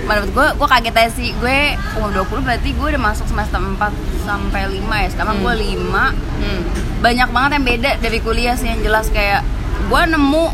menurut 0.00 0.30
gue 0.30 0.46
gue 0.54 0.68
kaget 0.68 0.94
aja 0.96 1.10
sih 1.10 1.28
gue 1.32 1.58
umur 1.94 2.10
20 2.22 2.38
berarti 2.40 2.68
gue 2.70 2.86
udah 2.88 3.02
masuk 3.04 3.26
semester 3.26 3.58
4 3.58 3.82
sampai 4.22 4.62
5 4.72 4.78
ya 4.78 5.08
sekarang 5.10 5.36
Hmm. 5.36 5.44
gue 5.44 5.54
5 5.74 5.90
hmm. 6.38 6.60
banyak 6.98 7.28
banget 7.28 7.50
yang 7.52 7.66
beda 7.66 7.90
dari 7.98 8.18
kuliah 8.18 8.54
sih 8.54 8.68
yang 8.68 8.80
jelas 8.80 9.06
kayak 9.08 9.42
gue 9.84 10.02
nemu 10.08 10.46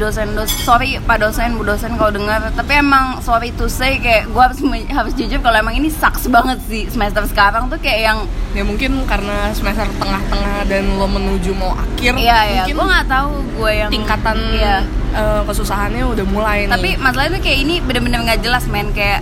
dosen 0.00 0.32
dosen 0.32 0.58
sorry 0.62 0.96
pak 1.02 1.20
dosen 1.20 1.56
bu 1.56 1.64
dosen 1.66 1.96
kalau 1.96 2.12
dengar 2.12 2.40
tapi 2.52 2.80
emang 2.80 3.20
sorry 3.20 3.52
to 3.56 3.68
say 3.68 3.98
kayak 4.00 4.28
gue 4.30 4.42
harus 4.42 4.58
harus 4.92 5.12
jujur 5.16 5.40
kalau 5.44 5.58
emang 5.58 5.76
ini 5.76 5.92
sucks 5.92 6.28
banget 6.28 6.58
sih 6.68 6.88
semester 6.88 7.24
sekarang 7.28 7.68
tuh 7.68 7.76
kayak 7.80 8.00
yang 8.12 8.18
ya 8.52 8.62
mungkin 8.64 9.04
karena 9.04 9.52
semester 9.52 9.88
tengah-tengah 10.00 10.68
dan 10.68 10.84
lo 10.96 11.06
menuju 11.08 11.52
mau 11.56 11.76
akhir 11.76 12.12
iya 12.16 12.38
ya 12.46 12.62
mungkin 12.64 12.74
gue 12.76 12.86
nggak 12.92 13.08
tahu 13.08 13.32
gue 13.60 13.70
yang 13.72 13.90
tingkatan 13.90 14.36
iya. 14.54 14.76
eh, 15.16 15.40
kesusahannya 15.44 16.04
udah 16.06 16.26
mulai 16.28 16.58
tapi 16.68 16.94
nih 16.94 17.00
masalahnya 17.00 17.40
tuh 17.40 17.42
kayak 17.44 17.58
ini 17.64 17.74
bener-bener 17.84 18.20
nggak 18.24 18.40
jelas 18.40 18.64
men 18.68 18.92
kayak 18.96 19.20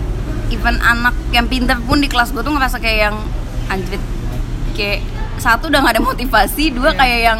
even 0.51 0.77
anak 0.83 1.15
yang 1.31 1.47
pinter 1.47 1.79
pun 1.83 2.03
di 2.03 2.11
kelas 2.11 2.35
gue 2.35 2.43
tuh 2.43 2.51
ngerasa 2.51 2.77
kayak 2.83 2.99
yang 3.11 3.15
anjrit 3.71 4.03
kayak 4.75 5.03
satu 5.39 5.73
udah 5.73 5.79
nggak 5.81 5.95
ada 5.97 6.03
motivasi 6.03 6.75
dua 6.75 6.93
Iya. 6.93 6.99
kayak 6.99 7.19
yang 7.23 7.39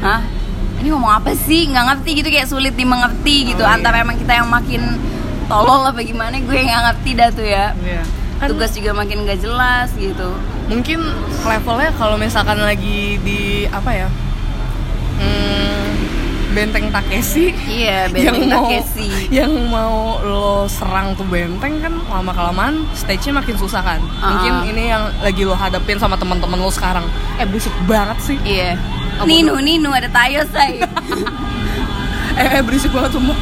hah 0.00 0.20
ini 0.84 0.92
ngomong 0.92 1.16
apa 1.16 1.32
sih? 1.32 1.64
Nggak 1.64 1.84
ngerti 1.88 2.10
gitu 2.20 2.28
kayak 2.28 2.48
sulit 2.52 2.76
dimengerti 2.76 3.56
gitu. 3.56 3.64
Oh, 3.64 3.68
iya. 3.72 3.80
antara 3.80 4.04
emang 4.04 4.20
kita 4.20 4.36
yang 4.36 4.52
makin 4.52 5.00
tolol 5.48 5.88
apa 5.88 6.04
gimana 6.04 6.36
gue 6.36 6.52
nggak 6.52 6.82
ngerti 6.92 7.10
dah 7.16 7.28
tuh 7.32 7.46
ya. 7.48 7.72
Iya. 7.80 8.04
Kan 8.36 8.52
tugas 8.52 8.76
juga 8.76 8.92
makin 8.92 9.24
nggak 9.24 9.40
jelas 9.40 9.88
gitu. 9.96 10.28
Mungkin 10.68 11.00
levelnya 11.40 11.90
kalau 11.96 12.20
misalkan 12.20 12.60
lagi 12.60 13.16
di 13.24 13.64
apa 13.72 13.90
ya 13.96 14.08
hmm, 15.20 15.84
benteng 16.56 16.88
Takeshi 16.88 17.52
iya 17.68 18.08
yang 18.12 18.36
benteng 18.36 18.48
mau 18.48 18.68
Takeshi. 18.68 19.08
yang 19.28 19.52
mau 19.68 19.96
lo 20.24 20.64
serang 20.68 21.12
tuh 21.16 21.24
benteng 21.28 21.80
kan 21.84 21.92
lama 22.08 22.32
kelamaan 22.32 22.84
stage-nya 22.92 23.40
makin 23.40 23.56
susah 23.56 23.80
kan. 23.80 24.00
Ah. 24.20 24.36
mungkin 24.36 24.76
ini 24.76 24.92
yang 24.92 25.08
lagi 25.24 25.48
lo 25.48 25.56
hadapin 25.56 25.96
sama 25.96 26.20
teman-teman 26.20 26.60
lo 26.60 26.68
sekarang. 26.68 27.08
Eh 27.40 27.48
berisik 27.48 27.72
banget 27.88 28.18
sih. 28.20 28.36
Iya 28.44 28.76
Apa 29.18 29.26
Ninu 29.28 29.54
Ninu 29.62 29.90
ada 29.94 30.08
tayo 30.10 30.42
say. 30.50 30.80
Eh, 32.34 32.58
eh 32.58 32.62
berisik 32.66 32.90
banget 32.90 33.14
sumpah. 33.14 33.38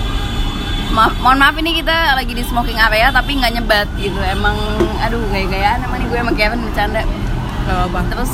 Maaf, 0.93 1.17
mohon 1.25 1.41
maaf 1.41 1.57
ini 1.57 1.81
kita 1.81 2.13
lagi 2.13 2.37
di 2.37 2.45
smoking 2.45 2.77
area 2.77 3.09
tapi 3.09 3.41
nggak 3.41 3.57
nyebat 3.57 3.89
gitu. 3.97 4.21
Emang 4.21 4.53
aduh 5.01 5.17
gaya-gayaan 5.33 5.81
emang 5.89 6.05
nih 6.05 6.09
gue 6.13 6.19
sama 6.21 6.33
Kevin 6.37 6.61
bercanda. 6.61 7.01
Gak 7.65 7.89
apa 7.89 8.01
terus 8.13 8.33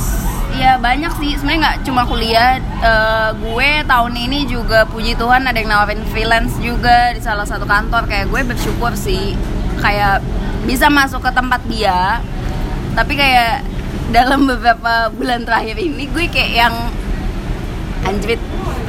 ya 0.59 0.75
banyak 0.83 1.15
sih. 1.15 1.39
Sebenarnya 1.39 1.61
nggak 1.63 1.79
cuma 1.87 2.03
kuliah 2.11 2.59
Eh, 2.59 3.31
gue 3.39 3.71
tahun 3.87 4.15
ini 4.19 4.51
juga 4.51 4.83
puji 4.91 5.15
Tuhan 5.15 5.47
ada 5.47 5.55
yang 5.55 5.71
nawarin 5.71 6.03
freelance 6.11 6.59
juga 6.59 7.15
di 7.15 7.23
salah 7.23 7.47
satu 7.47 7.63
kantor. 7.63 8.11
Kayak 8.11 8.27
gue 8.27 8.43
bersyukur 8.51 8.99
sih 8.99 9.39
kayak 9.79 10.27
bisa 10.67 10.91
masuk 10.91 11.23
ke 11.23 11.31
tempat 11.31 11.63
dia 11.71 12.19
tapi 12.99 13.15
kayak 13.15 13.63
dalam 14.11 14.45
beberapa 14.45 15.07
bulan 15.15 15.47
terakhir 15.47 15.79
ini 15.79 16.11
gue 16.11 16.27
kayak 16.27 16.53
yang 16.67 16.75
anjrit. 18.03 18.41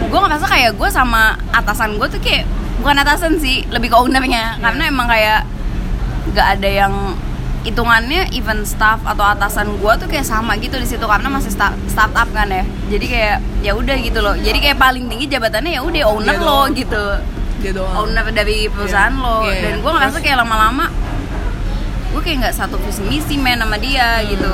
Gue 0.01 0.19
ngerasa 0.19 0.45
kayak 0.45 0.73
gue 0.73 0.89
sama 0.89 1.21
atasan 1.49 1.95
gue 1.95 2.07
tuh 2.07 2.19
kayak 2.19 2.45
bukan 2.77 2.97
atasan 2.97 3.37
sih 3.37 3.65
lebih 3.67 3.89
ke 3.89 3.97
ownernya. 3.97 4.57
Karena 4.57 4.83
emang 4.85 5.05
kayak 5.05 5.45
gak 6.31 6.57
ada 6.57 6.69
yang 6.69 6.93
hitungannya 7.59 8.31
even 8.31 8.63
staff 8.63 9.03
atau 9.03 9.25
atasan 9.25 9.75
gue 9.75 9.93
tuh 9.95 10.07
kayak 10.07 10.23
sama 10.23 10.55
gitu 10.55 10.75
di 10.75 10.87
situ 10.87 11.03
karena 11.03 11.27
masih 11.27 11.51
sta- 11.51 11.75
startup 11.85 12.29
kan 12.29 12.47
ya. 12.47 12.63
Jadi 12.87 13.05
kayak 13.05 13.37
ya 13.61 13.71
udah 13.73 13.95
gitu 13.95 14.19
loh. 14.19 14.33
Jadi 14.33 14.57
kayak 14.59 14.77
paling 14.77 15.05
tinggi 15.05 15.27
jabatannya 15.27 15.75
ya 15.75 15.81
udah 15.81 16.01
owner 16.07 16.33
Dia 16.33 16.39
lo 16.39 16.47
doang. 16.63 16.71
gitu. 16.73 17.03
Dia 17.59 17.71
doang. 17.75 17.95
Owner 17.99 18.25
dari 18.31 18.65
perusahaan 18.65 19.11
Iya. 19.11 19.21
lo. 19.21 19.35
Iya, 19.43 19.55
dan 19.59 19.73
iya. 19.73 19.81
gue 19.81 19.91
ngerasa 19.91 20.17
kayak 20.19 20.37
lama-lama 20.37 20.87
gue 22.09 22.21
kayak 22.25 22.37
nggak 22.41 22.55
satu 22.57 22.75
visi 22.79 23.05
misi 23.05 23.35
men 23.37 23.61
sama 23.61 23.77
dia 23.77 24.17
Hmm. 24.17 24.27
gitu 24.27 24.49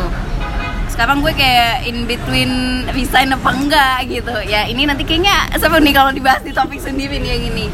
sekarang 0.96 1.20
gue 1.20 1.36
kayak 1.36 1.84
in 1.84 2.08
between 2.08 2.52
resign 2.90 3.30
apa 3.30 3.52
enggak 3.52 4.08
gitu. 4.08 4.32
Ya 4.42 4.64
ini 4.64 4.88
nanti 4.88 5.04
kayaknya 5.04 5.52
seru 5.54 5.76
nih 5.78 5.92
kalau 5.92 6.10
dibahas 6.10 6.40
di 6.40 6.56
topik 6.56 6.80
sendiri 6.80 7.20
nih 7.20 7.30
yang 7.30 7.44
ini. 7.52 7.66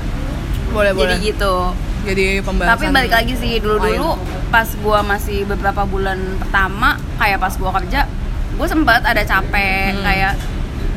Boleh 0.74 0.90
jadi 0.92 1.16
boleh. 1.16 1.18
gitu. 1.22 1.54
Jadi 2.01 2.25
pembahasan 2.42 2.74
tapi 2.74 2.86
balik 2.90 3.13
lagi 3.13 3.34
sih 3.38 3.62
dulu-dulu 3.62 4.18
pas 4.50 4.66
gue 4.66 5.00
masih 5.06 5.46
beberapa 5.46 5.86
bulan 5.86 6.18
pertama 6.36 6.98
kayak 7.16 7.38
pas 7.38 7.54
gue 7.54 7.72
kerja 7.72 8.10
gue 8.51 8.68
sempat 8.68 9.06
ada 9.06 9.22
capek 9.22 9.94
Hmm. 9.94 10.01
kayak 10.01 10.34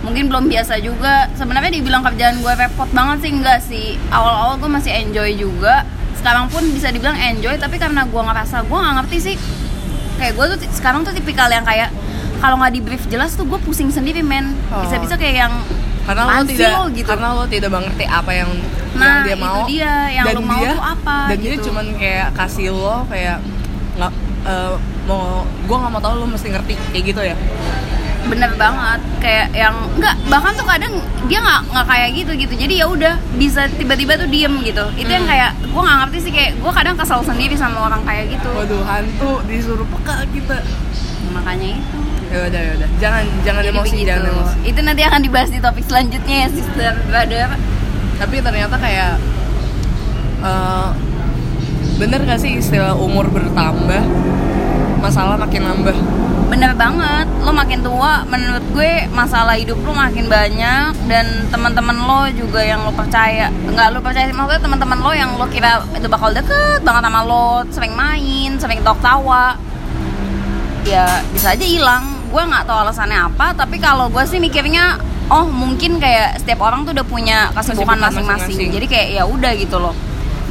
mungkin 0.01 0.25
belum 0.27 0.49
biasa 0.49 0.81
juga. 0.81 1.29
Sebenarnya 1.33 1.69
dibilang 1.71 2.01
kerjaan 2.03 2.41
gue 2.41 2.53
repot 2.55 2.89
banget 2.89 3.21
sih 3.21 3.33
enggak 3.33 3.61
sih. 3.61 4.01
Awal-awal 4.09 4.57
gue 4.57 4.71
masih 4.71 4.93
enjoy 4.97 5.31
juga. 5.35 5.85
Sekarang 6.17 6.49
pun 6.49 6.65
bisa 6.73 6.89
dibilang 6.89 7.17
enjoy 7.17 7.53
tapi 7.57 7.77
karena 7.77 8.09
gue 8.09 8.23
ngerasa 8.23 8.65
gue 8.65 8.79
nggak 8.81 8.95
ngerti 9.05 9.17
sih. 9.21 9.37
Kayak 10.17 10.33
gue 10.35 10.47
tuh 10.47 10.59
sekarang 10.73 11.05
tuh 11.05 11.13
tipikal 11.13 11.49
yang 11.49 11.69
kayak 11.69 11.93
kalau 12.45 12.61
nggak 12.61 12.73
di 12.73 12.81
brief 12.83 13.05
jelas 13.09 13.33
tuh 13.33 13.49
gue 13.49 13.57
pusing 13.59 13.89
sendiri 13.89 14.21
men. 14.21 14.53
Oh. 14.69 14.85
bisa-bisa 14.85 15.17
kayak 15.17 15.49
yang 15.49 15.55
karena 16.05 16.21
lo 16.21 16.31
"Apaan 16.31 16.45
sih 16.45 16.53
tidak 16.55 16.71
lo?" 16.71 16.83
gitu. 16.93 17.09
karena 17.09 17.29
lo 17.33 17.45
tidak 17.49 17.71
mengerti 17.73 18.05
apa 18.05 18.31
yang 18.35 18.51
Nah, 18.95 19.01
yang 19.01 19.25
dia 19.25 19.37
mau. 19.41 19.61
dia, 19.65 19.93
yang 20.13 20.25
dan 20.29 20.35
lo 20.37 20.43
mau 20.45 20.61
dia, 20.61 20.71
tuh 20.71 20.85
apa, 20.85 21.17
dan 21.27 21.37
dia 21.41 21.51
gitu. 21.51 21.65
cuman 21.67 21.87
kayak 21.97 22.29
kasih 22.37 22.69
lo 22.71 23.09
kayak 23.09 23.41
nggak 23.97 24.13
eh, 24.45 24.75
mau 25.03 25.23
gue 25.43 25.77
nggak 25.81 25.91
mau 25.91 26.03
tahu 26.05 26.15
lo 26.15 26.27
mesti 26.29 26.49
ngerti 26.53 26.73
kayak 26.93 27.05
gitu 27.09 27.21
ya? 27.25 27.37
Bener 28.25 28.53
banget. 28.55 29.01
Kayak 29.19 29.47
yang 29.53 29.77
enggak 29.97 30.17
bahkan 30.29 30.53
tuh 30.53 30.65
kadang 30.65 30.93
dia 31.25 31.41
nggak 31.41 31.61
nggak 31.73 31.87
kayak 31.89 32.09
gitu 32.13 32.33
gitu. 32.39 32.55
Jadi 32.59 32.75
ya 32.77 32.87
udah 32.87 33.15
bisa 33.35 33.65
tiba-tiba 33.71 34.17
tuh 34.17 34.29
diem 34.29 34.53
gitu. 34.61 34.85
Itu 34.95 35.09
yang 35.09 35.25
Hmm. 35.25 35.33
kayak 35.33 35.51
gue 35.65 35.81
nggak 35.81 35.99
ngerti 36.05 36.19
sih 36.21 36.33
kayak 36.33 36.51
gue 36.57 36.73
kadang 36.73 36.97
kesel 36.97 37.21
sendiri 37.21 37.57
sama 37.57 37.81
orang 37.83 38.05
kayak 38.05 38.29
gitu. 38.31 38.49
Waduh 38.51 38.85
hantu 38.85 39.33
disuruh 39.45 39.89
peka 39.91 40.29
kita. 40.29 40.61
Makanya 41.33 41.81
itu 41.81 41.99
ya 42.35 42.41
udah 42.51 42.61
ya 42.61 42.73
udah. 42.75 42.89
Jangan 42.99 43.25
jangan 43.47 43.63
Jadi 43.63 43.73
emosi 43.75 43.95
begitu. 43.95 44.09
jangan 44.11 44.25
emosi. 44.35 44.57
Itu 44.67 44.81
nanti 44.83 45.03
akan 45.07 45.21
dibahas 45.23 45.51
di 45.55 45.61
topik 45.63 45.85
selanjutnya 45.87 46.37
ya 46.43 46.49
sister. 46.51 46.93
Brother 47.07 47.49
tapi 48.15 48.37
ternyata 48.39 48.77
kayak 48.79 49.15
eh, 50.43 50.89
bener 51.99 52.21
gak 52.27 52.41
sih 52.43 52.59
istilah 52.59 52.95
umur 52.99 53.31
bertambah 53.31 54.03
masalah 54.99 55.39
makin 55.39 55.63
nambah? 55.63 55.97
Bener 56.51 56.73
banget. 56.75 57.27
Lo 57.43 57.51
makin 57.55 57.83
tua 57.83 58.23
menurut 58.27 58.65
gue 58.75 59.07
masalah 59.15 59.55
hidup 59.59 59.79
lo 59.83 59.93
makin 59.95 60.27
banyak 60.27 60.95
dan 61.07 61.27
teman-teman 61.51 61.97
lo 61.99 62.21
juga 62.35 62.63
yang 62.63 62.83
lo 62.83 62.91
percaya. 62.95 63.51
Nggak 63.51 63.87
lo 63.95 63.99
percaya 64.03 64.27
sih 64.27 64.37
maksudnya 64.37 64.63
teman-teman 64.63 64.99
lo 64.99 65.13
yang 65.15 65.31
lo 65.39 65.47
kira 65.51 65.83
itu 65.95 66.07
bakal 66.11 66.35
deket 66.35 66.83
banget 66.83 67.03
sama 67.07 67.21
lo 67.23 67.63
sering 67.71 67.95
main 67.95 68.59
sering 68.59 68.81
tok 68.83 68.99
tawa 69.03 69.55
ya 70.85 71.25
bisa 71.33 71.57
aja 71.57 71.65
hilang 71.65 72.14
gue 72.35 72.43
nggak 72.43 72.67
tahu 72.67 72.79
alasannya 72.83 73.31
apa 73.31 73.55
tapi 73.55 73.79
kalau 73.79 74.11
gue 74.11 74.27
sih 74.27 74.43
mikirnya 74.43 74.99
oh 75.31 75.47
mungkin 75.47 76.03
kayak 76.03 76.43
setiap 76.43 76.67
orang 76.67 76.83
tuh 76.83 76.93
udah 76.93 77.07
punya 77.07 77.39
kesibukan 77.55 77.95
masing-masing. 77.97 78.75
jadi 78.75 78.87
kayak 78.91 79.09
ya 79.15 79.23
udah 79.25 79.53
gitu 79.55 79.79
loh. 79.79 79.95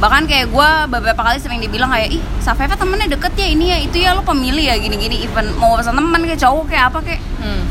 Bahkan 0.00 0.26
kayak 0.26 0.50
gue 0.50 0.68
beberapa 0.90 1.20
kali 1.22 1.38
sering 1.38 1.62
dibilang 1.62 1.92
kayak 1.92 2.10
ih 2.10 2.22
Safeva 2.42 2.74
temennya 2.74 3.14
deket 3.14 3.36
ya 3.38 3.46
ini 3.46 3.70
ya 3.70 3.78
itu 3.78 3.96
ya 4.02 4.10
lo 4.16 4.26
pemilih 4.26 4.64
ya 4.64 4.74
gini-gini 4.80 5.28
even 5.28 5.54
mau 5.60 5.78
pesan 5.78 5.94
teman 5.94 6.24
kayak 6.24 6.40
cowok 6.40 6.64
kayak 6.72 6.84
apa 6.90 6.98
kayak. 7.04 7.22
Hmm. 7.38 7.62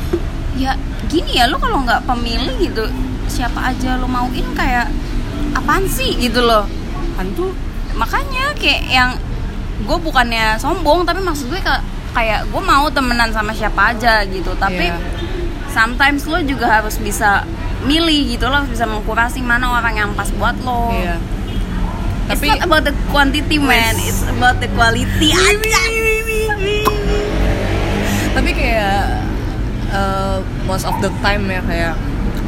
ya 0.53 0.77
gini 1.09 1.41
ya 1.41 1.49
lo 1.49 1.57
kalau 1.57 1.81
nggak 1.81 2.05
pemilih 2.05 2.55
gitu 2.61 2.85
siapa 3.25 3.73
aja 3.73 3.97
lo 3.97 4.05
mauin 4.05 4.45
kayak 4.53 4.93
apaan 5.57 5.89
sih? 5.89 6.15
gitu 6.21 6.39
loh. 6.45 6.69
Hantu 7.17 7.51
makanya 7.97 8.53
kayak 8.57 8.81
yang 8.89 9.09
gue 9.83 9.97
bukannya 9.99 10.55
sombong 10.61 11.03
tapi 11.03 11.19
maksud 11.19 11.51
gue 11.51 11.59
kayak 11.59 11.83
kayak 12.13 12.45
gue 12.45 12.61
mau 12.61 12.85
temenan 12.87 13.29
sama 13.29 13.51
siapa 13.51 13.91
aja 13.91 14.21
gitu 14.23 14.53
tapi 14.55 14.85
Iya. 14.85 14.97
sometimes 15.67 16.23
lo 16.23 16.37
juga 16.39 16.69
harus 16.71 16.97
bisa 16.97 17.41
milih 17.83 18.31
gitu 18.31 18.45
lo 18.45 18.55
harus 18.55 18.71
bisa 18.71 18.85
mengkurasi 18.85 19.41
mana 19.41 19.73
orang 19.73 19.97
yang 19.97 20.09
pas 20.13 20.29
buat 20.31 20.55
lo. 20.59 20.93
It's 22.23 22.39
Tapi 22.39 22.47
not 22.49 22.63
about 22.63 22.83
the 22.83 22.95
quantity 23.09 23.57
man, 23.57 23.99
it's 23.99 24.23
about 24.23 24.57
the 24.57 24.69
quality 24.71 25.29
aja. 25.29 25.81
tapi 28.33 28.49
kayak 28.51 29.21
uh, 29.89 30.37
most 30.63 30.83
of 30.83 30.95
the 30.99 31.11
time 31.19 31.45
ya 31.47 31.61
kayak 31.61 31.93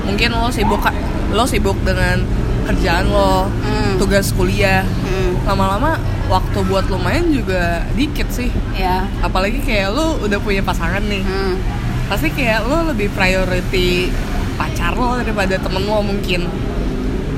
mungkin 0.01 0.31
lo 0.31 0.49
sibuk 0.49 0.81
lo 1.29 1.43
sibuk 1.45 1.77
dengan 1.81 2.23
kerjaan 2.65 3.05
lo, 3.07 3.45
Hmm. 3.61 4.01
tugas 4.01 4.31
kuliah. 4.31 4.81
Hmm, 4.81 5.37
Lama-lama 5.45 6.01
waktu 6.27 6.57
buat 6.63 6.85
lo 6.85 6.97
main 6.97 7.29
juga 7.29 7.85
dikit 7.91 8.27
sih. 8.29 8.49
ya. 8.73 9.05
Apalagi 9.19 9.59
kayak 9.59 9.89
lo 9.89 10.17
udah 10.19 10.37
punya 10.37 10.61
pasangan 10.61 11.01
nih. 11.01 11.21
Hmm. 11.21 11.55
Pasti 12.05 12.29
kayak 12.29 12.63
lo 12.63 12.87
lebih 12.87 13.09
priority 13.09 14.09
pacar 14.55 14.93
lo 14.93 15.17
daripada 15.17 15.55
temen 15.55 15.83
lo 15.83 16.01
mungkin. 16.01 16.47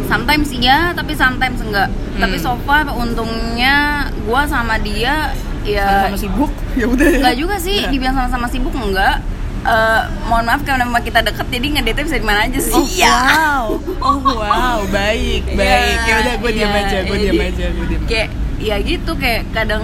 Sometimes 0.06 0.50
iya, 0.52 0.92
tapi 0.94 1.12
sometimes 1.14 1.60
enggak. 1.60 1.88
Hmm. 1.88 2.22
Tapi 2.24 2.36
so 2.38 2.56
far 2.64 2.88
untungnya 2.88 3.76
gua 4.24 4.44
sama 4.44 4.80
dia 4.80 5.36
ya 5.62 5.84
Sama-sama 6.08 6.18
sibuk, 6.18 6.52
ya 6.80 6.86
udah. 6.88 7.08
enggak 7.14 7.36
juga 7.36 7.56
sih 7.58 7.78
Ya. 7.78 7.92
dibilang 7.92 8.16
sama-sama 8.16 8.48
sibuk 8.48 8.72
enggak. 8.72 9.20
Eh, 9.60 10.02
mohon 10.24 10.48
maaf 10.48 10.64
karena 10.64 10.88
memang 10.88 11.04
kita 11.04 11.20
deket 11.20 11.44
jadi 11.50 11.68
ngedate 11.76 12.02
bisa 12.02 12.16
di 12.16 12.24
mana 12.24 12.48
aja 12.48 12.56
sih. 12.56 12.72
Oh 12.72 12.88
Iya. 12.88 13.12
wow, 13.12 13.66
oh 14.00 14.18
wow, 14.32 14.80
baik, 14.88 15.44
baik. 15.60 15.98
Iya, 15.98 16.08
Ya 16.08 16.16
udah, 16.18 16.34
gue 16.40 16.52
diam 16.56 16.72
iya. 16.72 16.82
aja, 16.82 16.98
gue 17.04 17.18
diam 17.20 17.36
aja, 17.38 17.66
gue 17.68 17.86
diam. 17.86 18.02
Kayak 18.08 18.30
ya 18.58 18.76
gitu 18.78 19.12
kayak 19.14 19.46
kadang 19.52 19.84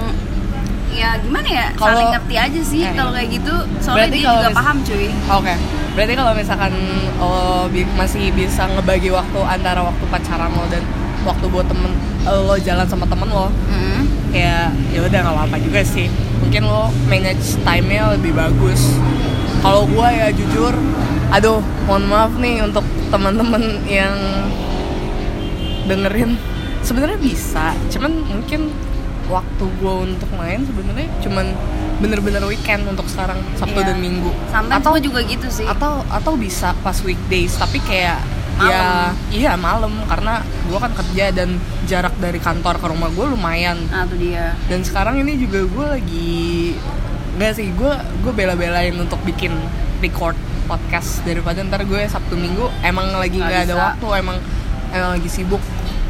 ya 0.89 1.17
gimana 1.17 1.45
ya 1.45 1.65
Kalau- 1.73 1.93
saling 1.95 2.09
ngerti 2.11 2.35
aja 2.35 2.61
sih 2.61 2.81
Eh. 2.83 2.93
kalau 2.93 3.11
kayak 3.11 3.29
gitu 3.31 3.53
soalnya 3.79 4.09
dia 4.09 4.25
juga 4.27 4.47
mis- 4.47 4.55
paham 4.55 4.77
cuy 4.79 5.07
Oke, 5.31 5.53
berarti 5.91 6.13
kalau 6.13 6.31
misalkan 6.33 6.73
lo 7.15 7.33
bi- 7.67 7.93
masih 7.93 8.29
bisa 8.31 8.65
ngebagi 8.67 9.09
waktu 9.09 9.39
antara 9.43 9.81
waktu 9.81 10.05
pacaran 10.07 10.49
lo 10.49 10.65
dan 10.67 10.83
waktu 11.23 11.45
buat 11.47 11.65
temen 11.65 11.89
lo 12.23 12.55
jalan 12.57 12.85
sama 12.85 13.03
temen 13.03 13.27
lo, 13.27 13.47
Mm. 13.67 14.01
kayak 14.29 14.71
ya 14.89 14.99
udah 15.01 15.19
nggak 15.19 15.35
apa-apa 15.35 15.57
juga 15.57 15.81
sih. 15.83 16.07
Mungkin 16.39 16.61
lo 16.63 16.87
manage 17.05 17.59
time-nya 17.59 18.11
lebih 18.11 18.31
bagus. 18.33 18.95
Kalau 19.59 19.83
gue 19.85 20.07
ya 20.09 20.27
jujur, 20.29 20.71
aduh, 21.29 21.59
mohon 21.81 22.03
maaf 22.05 22.31
nih 22.37 22.59
untuk 22.59 22.83
teman-teman 23.09 23.59
yang 23.85 24.15
dengerin. 25.85 26.35
Sebenarnya 26.83 27.15
bisa, 27.15 27.71
cuman 27.89 28.11
mungkin 28.21 28.69
waktu 29.23 29.65
gue 29.79 29.93
untuk 30.03 30.27
main 30.35 30.61
sebenarnya 30.61 31.07
cuman 31.23 31.55
bener-bener 31.97 32.43
weekend 32.43 32.83
untuk 32.83 33.07
sekarang 33.07 33.39
Sabtu 33.55 33.79
Iya. 33.79 33.87
dan 33.89 33.97
Minggu. 33.97 34.31
Sometimes 34.51 34.83
atau 34.83 34.99
juga 34.99 35.19
gitu 35.23 35.47
sih. 35.47 35.63
atau 35.63 36.03
atau 36.11 36.35
bisa 36.35 36.75
pas 36.83 36.99
weekdays 36.99 37.55
tapi 37.55 37.79
kayak 37.79 38.19
Malam. 38.53 38.69
ya 38.69 38.83
iya 39.31 39.51
malam. 39.55 39.95
Karena 40.05 40.43
gue 40.43 40.75
kan 40.75 40.91
kerja 40.91 41.31
dan 41.31 41.55
jarak 41.83 42.13
dari 42.19 42.37
kantor 42.37 42.77
ke 42.77 42.85
rumah 42.85 43.09
gue 43.09 43.25
lumayan. 43.25 43.79
Nah 43.87 44.03
tuh 44.03 44.19
dia. 44.19 44.53
Dan 44.67 44.83
sekarang 44.83 45.17
ini 45.17 45.39
juga 45.39 45.63
gue 45.63 45.85
lagi 45.89 46.37
nggak 47.33 47.53
sih 47.55 47.71
gue 47.73 47.93
gue 48.21 48.33
bela-belain 48.35 48.93
untuk 48.93 49.23
bikin 49.23 49.55
record 50.03 50.35
podcast. 50.67 51.23
Daripada 51.23 51.63
ntar 51.63 51.87
gue 51.87 52.01
sabtu 52.05 52.35
minggu 52.35 52.67
emang 52.83 53.09
lagi 53.15 53.39
Nggak 53.39 53.71
ada 53.71 53.75
waktu 53.95 54.07
emang 54.19 54.37
emang 54.91 55.09
lagi 55.15 55.29
sibuk 55.31 55.63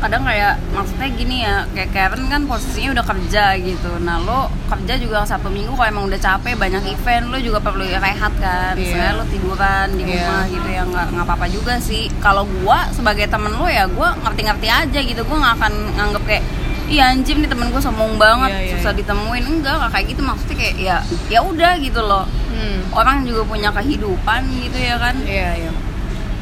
kadang 0.03 0.27
kayak 0.27 0.59
maksudnya 0.75 1.07
gini 1.15 1.37
ya 1.47 1.63
kayak 1.71 1.89
Karen 1.95 2.27
kan 2.27 2.43
posisinya 2.43 2.99
udah 2.99 3.05
kerja 3.07 3.55
gitu 3.55 3.91
nah 4.03 4.19
lo 4.19 4.51
kerja 4.67 4.99
juga 4.99 5.23
sabtu 5.23 5.47
minggu 5.47 5.71
kalau 5.71 5.87
emang 5.87 6.05
udah 6.11 6.19
capek 6.19 6.59
banyak 6.59 6.83
event 6.91 7.31
lo 7.31 7.39
juga 7.39 7.63
perlu 7.63 7.87
rehat 7.87 8.35
kan 8.35 8.75
Iya. 8.75 8.83
misalnya 8.83 9.11
lo 9.15 9.23
tiduran 9.31 9.87
di 9.95 10.03
Iya. 10.03 10.11
rumah 10.19 10.43
gitu 10.51 10.67
ya 10.67 10.83
nggak 10.83 11.05
nggak 11.15 11.23
apa-apa 11.23 11.47
juga 11.47 11.73
sih 11.79 12.11
kalau 12.19 12.43
gua 12.59 12.91
sebagai 12.91 13.31
temen 13.31 13.55
lo 13.55 13.63
ya 13.65 13.87
gua 13.87 14.11
ngerti-ngerti 14.19 14.67
aja 14.67 14.99
gitu 14.99 15.23
gua 15.23 15.37
nggak 15.39 15.55
akan 15.57 15.73
nganggep 15.95 16.25
kayak 16.27 16.45
Iya 16.83 17.15
anjir 17.15 17.39
nih 17.39 17.47
temen 17.47 17.71
gue 17.71 17.79
sombong 17.79 18.19
banget 18.19 18.51
Iya, 18.51 18.59
iya, 18.59 18.71
susah 18.75 18.91
iya. 18.91 18.99
ditemuin 19.01 19.43
enggak 19.47 19.73
nggak 19.79 19.91
kayak 19.95 20.05
gitu 20.13 20.21
maksudnya 20.21 20.55
kayak 20.59 20.75
ya 20.77 20.97
ya 21.31 21.39
udah 21.39 21.79
gitu 21.79 22.01
loh 22.03 22.27
hmm. 22.51 22.91
orang 22.91 23.23
juga 23.23 23.47
punya 23.47 23.71
kehidupan 23.71 24.41
gitu 24.51 24.77
ya 24.83 24.99
kan 24.99 25.15
Iya 25.23 25.49
iya. 25.63 25.71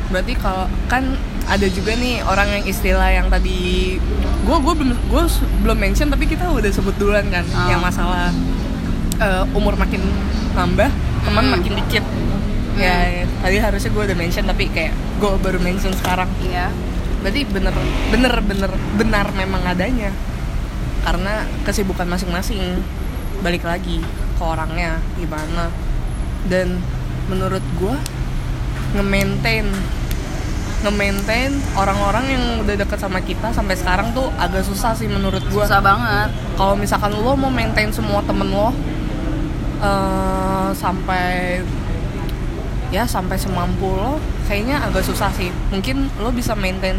Berarti 0.10 0.34
kalau 0.36 0.66
kan 0.90 1.14
ada 1.44 1.68
juga 1.68 1.94
nih 1.94 2.22
orang 2.22 2.48
yang 2.52 2.66
istilah 2.66 3.10
yang 3.10 3.28
tadi 3.28 3.98
gue 4.42 4.58
gue 4.58 4.74
belum 4.76 4.98
gue 5.06 5.24
belum 5.62 5.78
mention 5.78 6.08
tapi 6.08 6.26
kita 6.26 6.48
udah 6.48 6.70
sebut 6.70 6.96
duluan 6.96 7.28
kan 7.28 7.46
Ah. 7.52 7.70
yang 7.70 7.80
masalah 7.80 8.30
eh, 9.18 9.44
umur 9.52 9.76
makin 9.76 10.02
nambah 10.52 10.90
teman 11.22 11.44
Hmm. 11.44 11.54
makin 11.54 11.74
dikit. 11.78 12.02
Ya, 12.74 13.06
tadi 13.38 13.60
harusnya 13.60 13.92
gue 13.92 14.04
udah 14.04 14.18
mention 14.18 14.44
tapi 14.44 14.66
kayak 14.66 14.92
gue 15.20 15.32
baru 15.38 15.60
mention 15.60 15.94
sekarang. 15.94 16.26
iya 16.42 16.72
Berarti 17.22 17.46
bener 17.46 17.76
bener 18.10 18.34
bener 18.42 18.72
benar 18.96 19.26
memang 19.32 19.62
adanya 19.62 20.10
karena 21.02 21.46
kesibukan 21.62 22.06
masing-masing 22.06 22.82
balik 23.40 23.62
lagi 23.62 24.02
ke 24.34 24.42
orangnya 24.42 24.98
gimana 25.14 25.70
dan 26.46 26.82
menurut 27.28 27.62
gue 27.76 27.96
nge-maintain 28.92 29.66
nge-maintain 30.82 31.54
orang-orang 31.78 32.26
yang 32.26 32.44
udah 32.60 32.74
deket 32.74 32.98
sama 32.98 33.22
kita 33.22 33.54
sampai 33.54 33.78
sekarang 33.78 34.10
tuh 34.12 34.34
agak 34.36 34.66
susah 34.66 34.98
sih 34.98 35.06
menurut 35.06 35.42
gue 35.46 35.62
susah 35.62 35.78
banget. 35.78 36.30
Kalau 36.58 36.74
misalkan 36.74 37.14
lo 37.14 37.38
mau 37.38 37.54
maintain 37.54 37.94
semua 37.94 38.26
temen 38.26 38.50
lo 38.50 38.74
eh, 39.82 40.70
sampai 40.74 41.62
ya 42.92 43.08
sampai 43.08 43.40
semampu 43.40 43.88
lo 43.88 44.20
kayaknya 44.50 44.84
agak 44.84 45.06
susah 45.06 45.32
sih. 45.32 45.48
Mungkin 45.72 46.12
lo 46.20 46.34
bisa 46.34 46.58
maintain 46.58 46.98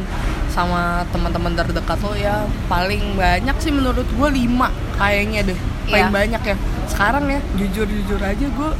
sama 0.49 1.05
teman-teman 1.13 1.53
terdekat 1.53 1.99
lo 2.01 2.15
ya. 2.15 2.47
Paling 2.71 3.19
banyak 3.19 3.57
sih 3.59 3.73
menurut 3.75 4.07
gue 4.07 4.29
lima 4.31 4.71
kayaknya 4.97 5.53
deh. 5.53 5.59
Paling 5.91 6.09
Iya. 6.09 6.15
banyak 6.15 6.43
ya. 6.47 6.57
Sekarang 6.87 7.25
ya 7.27 7.41
jujur 7.59 7.85
jujur 7.85 8.21
aja 8.23 8.47
gue 8.47 8.71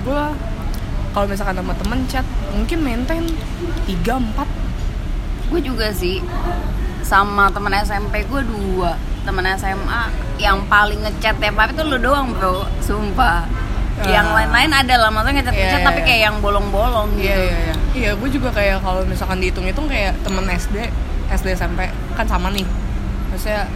gue 0.00 0.22
kalau 1.10 1.26
misalkan 1.26 1.56
sama 1.56 1.74
temen 1.74 1.98
chat 2.06 2.26
mungkin 2.50 2.78
maintain 2.80 3.24
tiga 3.84 4.16
empat 4.16 4.46
gue 5.50 5.60
juga 5.60 5.90
sih 5.90 6.22
sama 7.02 7.50
temen 7.50 7.74
SMP 7.76 8.22
gue 8.22 8.42
dua 8.44 8.94
temen 9.20 9.42
SMA 9.52 10.02
yang 10.38 10.64
paling 10.64 11.02
ngechat 11.02 11.36
tiap 11.36 11.54
hari 11.54 11.74
tuh 11.74 11.84
lu 11.84 11.98
doang 11.98 12.30
bro 12.32 12.64
sumpah 12.80 13.44
yang 14.00 14.24
Ah. 14.26 14.40
lain-lain 14.40 14.72
ada 14.72 14.94
lah 14.96 15.10
maksudnya 15.10 15.42
ngechat 15.42 15.52
ngechat 15.52 15.76
iya, 15.76 15.84
tapi 15.84 16.00
iya. 16.00 16.06
kayak 16.06 16.20
yang 16.24 16.36
bolong-bolong 16.38 17.08
gitu 17.14 17.26
Iya 17.26 17.36
iya 17.36 17.58
iya. 17.60 17.74
Iya, 17.90 18.10
gue 18.16 18.28
juga 18.30 18.48
kayak 18.48 18.80
kalau 18.80 19.02
misalkan 19.02 19.42
dihitung-hitung 19.42 19.84
kayak 19.84 20.14
temen 20.22 20.46
SD, 20.46 20.88
SD 21.28 21.52
SMP 21.52 21.84
kan 22.14 22.22
sama 22.24 22.48
nih. 22.48 22.62
Maksudnya 23.28 23.66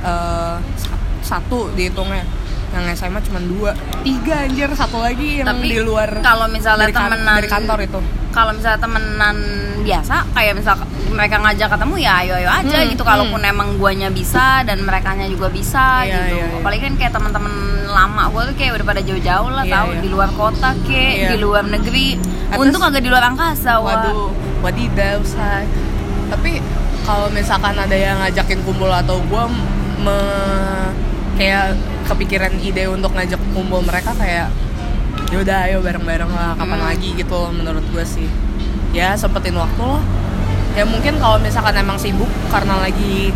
sa- 0.79 1.03
satu 1.21 1.67
dihitungnya. 1.75 2.23
Yang 2.75 2.99
SMA 2.99 3.21
cuma 3.23 3.39
dua, 3.41 3.71
tiga 4.03 4.35
anjir 4.43 4.67
satu 4.69 4.99
lagi 4.99 5.39
yang 5.39 5.47
Tapi 5.47 5.67
di 5.69 5.79
luar 5.79 6.19
kalau 6.21 6.47
misalnya 6.47 6.85
dari, 6.85 6.93
kan- 6.93 7.07
temenan 7.09 7.35
dari 7.37 7.49
kantor 7.49 7.79
itu. 7.81 8.01
kalau 8.29 8.51
misalnya 8.51 8.81
temenan 8.81 9.37
biasa 9.81 10.15
kayak 10.29 10.53
misal 10.55 10.75
mereka 11.09 11.39
ngajak 11.39 11.69
ketemu 11.71 11.95
ya 11.97 12.13
ayo 12.19 12.35
ayo 12.35 12.51
aja 12.51 12.77
Hmm, 12.77 12.91
gitu 12.91 13.03
kalaupun 13.03 13.39
emang 13.41 13.79
guanya 13.79 14.11
bisa 14.11 14.61
dan 14.61 14.83
mereka 14.83 15.15
juga 15.25 15.47
bisa 15.49 16.03
Iya, 16.03 16.19
gitu 16.19 16.35
iya, 16.35 16.45
iya. 16.45 16.59
apalagi 16.59 16.83
kan 16.83 16.95
kayak 16.97 17.13
teman-teman 17.13 17.55
lama 17.87 18.23
gue 18.29 18.43
tuh 18.45 18.55
kayak 18.59 18.73
udah 18.75 18.87
pada 18.89 19.01
jauh-jauh 19.01 19.49
lah 19.49 19.63
Iya, 19.63 19.71
tahu 19.73 19.89
iya. 19.89 20.01
di 20.03 20.09
luar 20.11 20.31
kota 20.33 20.71
kayak 20.83 21.15
Iya. 21.15 21.29
di 21.31 21.37
luar 21.39 21.63
negeri 21.65 22.07
Atas- 22.51 22.59
untung 22.59 22.83
agak 22.83 23.01
di 23.01 23.09
luar 23.09 23.25
angkasa 23.25 23.73
wah 23.77 24.03
Waduh, 24.03 24.35
wadidaw 24.61 25.23
say. 25.23 25.63
Tapi 26.27 26.59
kalau 27.05 27.31
misalkan 27.31 27.77
ada 27.77 27.95
yang 27.95 28.19
ngajakin 28.19 28.59
kumpul 28.61 28.91
atau 28.91 29.23
gue 29.23 29.45
me 30.01 30.19
kayak 31.35 31.75
kepikiran 32.07 32.55
ide 32.61 32.87
untuk 32.87 33.13
ngajak 33.13 33.41
kumpul 33.53 33.83
mereka 33.83 34.15
kayak 34.15 34.49
yaudah 35.33 35.67
ayo 35.67 35.83
bareng-bareng 35.83 36.31
lah 36.31 36.55
kapan 36.55 36.79
Hmm. 36.79 36.89
lagi 36.91 37.09
gitu 37.15 37.35
loh 37.35 37.51
menurut 37.51 37.83
gue 37.91 38.05
sih. 38.05 38.29
Ya 38.95 39.19
sempetin 39.19 39.57
waktu 39.59 39.83
loh 39.83 40.03
ya 40.75 40.83
mungkin 40.83 41.19
kalau 41.23 41.39
misalkan 41.39 41.75
emang 41.75 41.95
sibuk 41.95 42.27
karena 42.51 42.83
lagi 42.83 43.31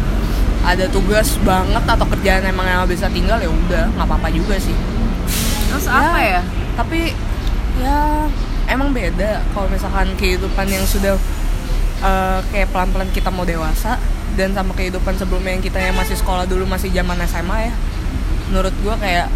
ada 0.66 0.90
tugas 0.90 1.38
banget 1.46 1.82
atau 1.86 2.02
kerjaan 2.10 2.42
emang 2.42 2.66
yang 2.66 2.82
bisa 2.84 3.06
tinggal 3.08 3.38
ya 3.38 3.46
udah 3.46 3.84
nggak 3.94 4.06
apa-apa 4.06 4.28
juga 4.30 4.58
sih. 4.58 4.74
Terus 5.70 5.86
apa 5.86 6.18
ya? 6.18 6.42
tapi 6.78 7.10
ya 7.82 8.26
emang 8.70 8.94
beda 8.94 9.42
kalau 9.50 9.66
misalkan 9.66 10.14
kehidupan 10.14 10.66
yang 10.66 10.86
sudah 10.86 11.18
eh, 11.98 12.38
kayak 12.54 12.70
pelan-pelan 12.70 13.10
kita 13.10 13.30
mau 13.34 13.42
dewasa 13.42 13.98
dan 14.38 14.54
sama 14.54 14.70
kehidupan 14.78 15.18
sebelumnya 15.18 15.58
yang 15.58 15.64
kita 15.66 15.82
yang 15.82 15.98
masih 15.98 16.14
sekolah 16.14 16.46
dulu 16.46 16.62
masih 16.70 16.94
zaman 16.94 17.18
SMA 17.26 17.58
ya. 17.68 17.74
Menurut 18.54 18.74
gua 18.86 18.94
kayak 19.02 19.26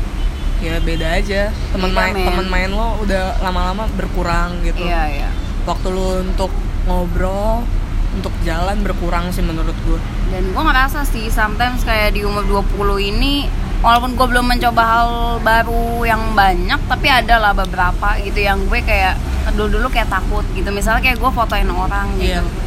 ya 0.62 0.79
beda 0.79 1.19
aja. 1.19 1.51
Teman 1.75 1.91
Beda, 1.91 1.99
main 1.99 2.15
teman 2.23 2.47
main 2.47 2.71
lo 2.71 3.03
udah 3.03 3.43
lama-lama 3.43 3.91
berkurang 3.99 4.62
gitu. 4.62 4.87
Iya 4.87 5.03
iya. 5.11 5.29
Waktu 5.67 5.91
lo 5.91 6.23
untuk 6.23 6.55
ngobrol 6.87 7.67
untuk 8.15 8.31
jalan 8.47 8.79
berkurang 8.87 9.35
sih 9.35 9.43
menurut 9.43 9.75
gua. 9.83 9.99
Dan 10.31 10.55
gue 10.55 10.62
ngerasa 10.62 11.03
sih 11.03 11.29
sometimes 11.29 11.83
kayak 11.83 12.15
di 12.15 12.23
umur 12.23 12.47
20 12.47 13.11
ini 13.11 13.51
walaupun 13.83 14.15
gue 14.15 14.27
belum 14.31 14.47
mencoba 14.47 14.83
hal 14.87 15.11
baru 15.43 16.07
yang 16.07 16.23
banyak 16.38 16.79
tapi 16.87 17.11
ada 17.11 17.43
lah 17.43 17.53
beberapa 17.53 18.15
gitu 18.23 18.38
yang 18.38 18.62
gue 18.71 18.79
kayak 18.87 19.19
dulu 19.59 19.83
dulu 19.83 19.87
kayak 19.91 20.09
takut 20.09 20.47
gitu. 20.55 20.71
Misalnya 20.71 21.03
kayak 21.03 21.19
gue 21.19 21.31
fotoin 21.35 21.67
orang 21.69 22.07
gitu. 22.23 22.38
Iya. 22.38 22.62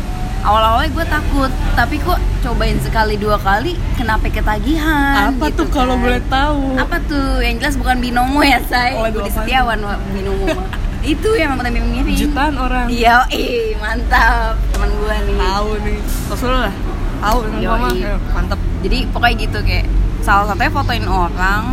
Awal-awalnya 0.46 0.90
gue 0.94 1.06
takut 1.10 1.52
tapi 1.74 1.98
kok 1.98 2.22
cobain 2.46 2.78
sekali 2.78 3.18
dua 3.18 3.42
kali 3.42 3.74
kenapa 3.98 4.30
ketagihan 4.30 5.34
apa 5.34 5.50
gitu 5.50 5.66
tuh 5.66 5.68
kalau 5.74 5.98
kan. 5.98 6.04
boleh 6.06 6.22
tahu? 6.30 6.62
Apa 6.78 6.98
tuh? 7.10 7.42
Yang 7.42 7.56
jelas 7.66 7.76
bukan 7.82 7.98
binomo 7.98 8.40
ya 8.46 8.62
say. 8.70 8.94
Lagu 8.94 9.26
Budi? 9.26 9.34
Setiawan 9.34 9.82
binomo 10.14 10.46
itu 11.14 11.30
yang 11.38 11.58
pernah 11.58 11.74
mirip 11.74 12.18
jutaan 12.18 12.56
orang. 12.58 12.86
Iya 12.90 13.30
ih 13.30 13.78
mantap. 13.78 14.58
Teman 14.74 14.90
gue 14.90 15.16
nih. 15.30 15.38
Tahu 15.38 15.70
nih. 15.86 16.00
Terus 16.02 16.42
lu 16.46 16.58
lah. 16.58 16.74
Tahu 17.22 17.38
mama 17.62 17.90
mantep. 18.34 18.60
Jadi 18.86 18.98
pokoknya 19.10 19.36
gitu 19.50 19.60
kayak 19.66 19.86
salah 20.22 20.46
satunya 20.50 20.72
fotoin 20.74 21.06
orang. 21.06 21.64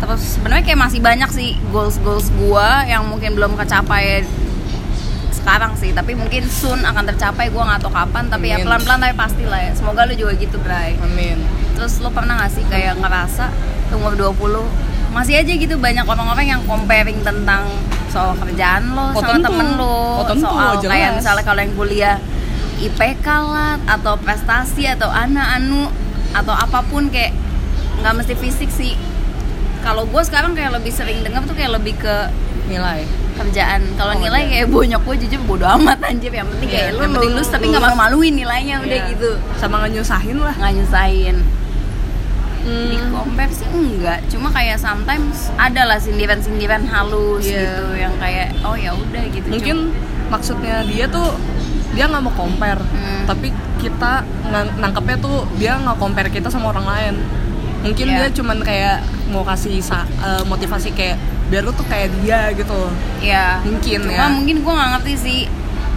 Terus 0.00 0.22
sebenarnya 0.38 0.64
kayak 0.66 0.80
masih 0.80 1.00
banyak 1.02 1.30
sih 1.30 1.50
goals 1.70 2.00
goals 2.00 2.32
gua 2.40 2.82
yang 2.88 3.04
mungkin 3.04 3.36
belum 3.36 3.52
kecapai 3.54 4.24
sekarang 5.50 5.74
sih 5.74 5.90
tapi 5.90 6.14
mungkin 6.14 6.46
soon 6.46 6.78
akan 6.80 7.10
tercapai 7.10 7.50
gua 7.50 7.66
nggak 7.66 7.82
tahu 7.82 7.90
kapan 7.90 8.30
tapi 8.30 8.46
ya 8.46 8.56
Amin. 8.56 8.70
pelan 8.70 8.80
pelan 8.86 8.98
tapi 9.00 9.14
pasti 9.18 9.42
lah 9.42 9.58
ya 9.58 9.74
semoga 9.74 10.06
lu 10.06 10.14
juga 10.14 10.38
gitu 10.38 10.62
Bray 10.62 10.94
amin 10.96 11.42
terus 11.74 11.98
lu 11.98 12.06
pernah 12.08 12.38
gak 12.38 12.54
sih 12.54 12.62
kayak 12.70 12.94
ngerasa 12.94 13.50
umur 13.90 14.14
20 14.14 14.38
masih 15.10 15.42
aja 15.42 15.50
gitu 15.50 15.74
banyak 15.74 16.06
orang-orang 16.06 16.46
yang 16.48 16.62
comparing 16.62 17.18
tentang 17.20 17.66
soal 18.06 18.38
kerjaan 18.38 18.94
lo 18.94 19.10
Oh, 19.10 19.18
sama 19.18 19.34
tentu. 19.34 19.46
temen 19.50 19.68
lo 19.74 20.22
Oh, 20.22 20.24
tentu, 20.24 20.46
soal 20.46 20.70
jelas. 20.78 20.92
kayak 20.94 21.10
misalnya 21.18 21.42
kalau 21.42 21.60
yang 21.60 21.74
kuliah 21.74 22.16
IPK 22.78 23.26
lah 23.26 23.74
atau 23.88 24.14
prestasi 24.16 24.86
atau 24.86 25.10
anak 25.10 25.58
anu 25.58 25.90
atau 26.30 26.54
apa 26.54 26.78
pun 26.84 27.10
kayak 27.10 27.34
nggak 27.98 28.14
mesti 28.14 28.34
fisik 28.38 28.70
sih 28.70 28.94
kalau 29.80 30.06
gue 30.06 30.22
sekarang 30.22 30.54
kayak 30.54 30.78
lebih 30.78 30.94
sering 30.94 31.20
dengar 31.20 31.42
tuh 31.42 31.58
kayak 31.58 31.74
lebih 31.74 31.98
ke 31.98 32.14
nilai 32.66 33.02
kerjaan 33.40 33.80
kalau 33.94 34.12
Oh, 34.12 34.20
nilai 34.20 34.42
iya. 34.42 34.50
kayak 34.52 34.66
bonyok 34.68 35.02
gue 35.02 35.16
jujur 35.24 35.40
bodo 35.44 35.64
amat 35.70 35.98
anjir 36.02 36.28
yang 36.30 36.46
penting 36.46 36.68
Iya, 36.68 36.76
kayak 36.76 36.90
lu 36.90 37.00
yang 37.00 37.12
penting 37.12 37.32
lulus 37.32 37.48
tapi 37.48 37.58
lulus. 37.58 37.70
nggak 37.70 37.82
malu-maluin 37.86 38.34
nilainya 38.34 38.76
udah 38.78 38.98
Iya. 38.98 39.10
gitu 39.10 39.28
sama 39.56 39.74
nggak 39.78 39.92
nyusahin 39.94 40.38
lah 40.38 40.54
nggak 40.54 40.72
nyusahin 40.76 41.36
Hmm. 42.60 42.86
di 42.86 42.96
compare 43.08 43.48
sih 43.50 43.64
enggak 43.66 44.20
cuma 44.28 44.48
kayak 44.50 44.76
sometimes 44.76 45.48
ada 45.56 45.82
lah 45.86 45.96
sindiran-sindiran 45.96 46.84
halus 46.84 47.40
Iya. 47.42 47.56
gitu 47.64 47.84
yang 47.96 48.14
kayak 48.20 48.52
oh 48.60 48.76
ya 48.76 48.92
udah 48.92 49.24
gitu 49.26 49.48
mungkin 49.48 49.96
maksudnya 50.28 50.84
dia 50.84 51.08
tuh 51.08 51.32
dia 51.90 52.04
nggak 52.04 52.20
mau 52.20 52.34
compare 52.34 52.84
Hmm. 52.84 53.24
tapi 53.24 53.48
kita 53.78 54.28
nangkepnya 54.76 55.16
tuh 55.18 55.48
dia 55.56 55.72
nggak 55.74 55.96
compare 55.96 56.28
kita 56.28 56.46
sama 56.46 56.68
orang 56.68 56.84
lain 56.84 57.14
mungkin 57.80 58.06
Iya. 58.06 58.28
dia 58.28 58.36
cuman 58.36 58.60
kayak 58.60 58.96
mau 59.26 59.40
kasih 59.40 59.80
eh, 59.80 60.44
motivasi 60.44 60.92
kayak 60.92 61.16
biar 61.50 61.62
lu 61.66 61.74
tuh 61.74 61.86
kayak 61.90 62.14
dia 62.22 62.54
gitu 62.54 62.80
ya 63.18 63.58
mungkin 63.66 63.98
cuma 64.06 64.14
ya. 64.14 64.26
mungkin 64.30 64.56
gue 64.62 64.72
nggak 64.72 64.90
ngerti 64.96 65.14
sih. 65.18 65.40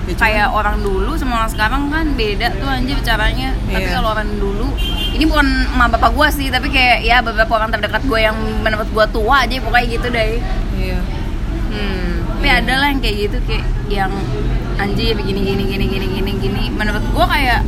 Ya, 0.04 0.12
cuman- 0.12 0.20
kayak 0.20 0.48
orang 0.52 0.78
dulu 0.84 1.12
sama 1.16 1.34
orang 1.39 1.52
sekarang 1.56 1.82
kan 1.88 2.06
beda 2.20 2.52
tuh 2.60 2.68
anjir 2.68 3.00
caranya. 3.08 3.56
Tapi 3.72 3.88
Iya. 3.88 3.96
kalau 3.96 4.12
orang 4.12 4.28
dulu 4.36 4.68
ini 5.16 5.24
bukan 5.24 5.48
emak 5.72 5.96
bapak 5.96 6.12
gue 6.12 6.28
sih 6.36 6.48
tapi 6.52 6.68
kayak 6.68 7.08
ya 7.08 7.24
beberapa 7.24 7.56
orang 7.56 7.72
terdekat 7.72 8.04
gue 8.04 8.20
yang 8.20 8.36
menurut 8.66 8.89
gue 8.92 9.06
tua 9.16 9.48
aja 9.48 9.56
pokoknya 9.63 9.88
gitu 9.88 10.08
deh. 10.12 10.44
Iya. 10.76 11.00
Hmm 11.72 12.13
tapi 12.44 12.52
iya. 12.52 12.60
ada 12.60 12.74
lah 12.76 12.88
yang 12.92 13.00
kayak 13.00 13.18
gitu 13.24 13.38
kayak 13.48 13.66
yang 13.88 14.12
anjir 14.76 15.16
begini 15.16 15.48
gini 15.48 15.63
gini 15.63 15.86
gini 15.88 16.08
gini 16.12 16.32
gini. 16.44 16.63
Menurut 16.76 17.00
gua 17.16 17.24
kayak 17.32 17.63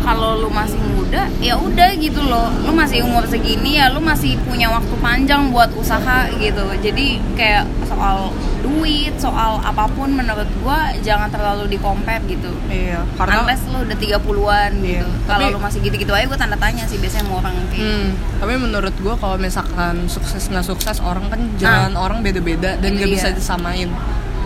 kalau 0.00 0.40
lu 0.40 0.48
masih 0.48 0.80
muda 0.80 1.28
ya 1.38 1.54
udah 1.56 1.90
gitu 1.96 2.20
loh 2.22 2.48
lu 2.64 2.72
masih 2.72 3.04
umur 3.04 3.24
segini 3.26 3.76
ya 3.76 3.92
lu 3.92 4.00
masih 4.00 4.36
punya 4.44 4.70
waktu 4.70 4.94
panjang 4.98 5.50
buat 5.50 5.70
usaha 5.74 6.28
gitu 6.36 6.64
jadi 6.80 7.06
kayak 7.34 7.64
soal 7.84 8.32
duit 8.60 9.16
soal 9.16 9.58
apa 9.60 9.88
pun 9.92 10.12
menurut 10.12 10.46
gua 10.60 10.92
jangan 11.00 11.28
terlalu 11.28 11.68
di 11.68 11.78
compare 11.80 12.20
gitu 12.28 12.52
iya 12.68 13.02
karena 13.16 13.44
unless 13.44 13.64
lu 13.68 13.82
udah 13.82 13.96
30-an 13.96 14.70
Iya, 14.80 15.02
gitu 15.04 15.08
kalau 15.26 15.46
lu 15.52 15.58
masih 15.58 15.78
gitu-gitu 15.80 16.12
aja 16.12 16.26
gua 16.28 16.38
tanda 16.38 16.56
tanya 16.56 16.84
sih 16.84 16.96
biasanya 16.96 17.24
sama 17.26 17.40
orang 17.40 17.52
kayak 17.56 17.68
gitu. 17.72 17.84
Hmm, 17.84 18.08
tapi 18.38 18.54
menurut 18.56 18.94
gue 18.94 19.14
kalau 19.16 19.36
misalkan 19.36 19.94
sukses 20.06 20.42
nggak 20.46 20.64
sukses 20.64 20.96
orang 21.00 21.24
kan 21.28 21.40
jalan 21.56 21.92
orang 21.96 22.18
beda-beda 22.20 22.76
dan 22.78 22.92
dia. 22.94 23.08
bisa 23.08 23.28
disamain. 23.32 23.88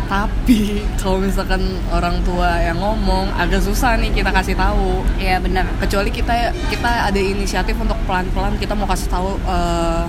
Tapi 0.05 0.61
kalau 0.95 1.19
misalkan 1.19 1.63
orang 1.89 2.21
tua 2.23 2.61
yang 2.61 2.77
ngomong 2.77 3.33
agak 3.35 3.59
susah 3.59 3.97
nih 3.97 4.13
kita 4.13 4.31
kasih 4.31 4.53
tahu. 4.55 5.01
Iya 5.17 5.39
benar 5.39 5.65
Kecuali 5.79 6.09
kita 6.09 6.33
kita 6.69 7.09
ada 7.09 7.17
inisiatif 7.17 7.75
untuk 7.75 7.97
pelan-pelan 8.05 8.55
kita 8.57 8.73
mau 8.73 8.85
kasih 8.85 9.09
tahu 9.09 9.41
eh, 9.41 10.05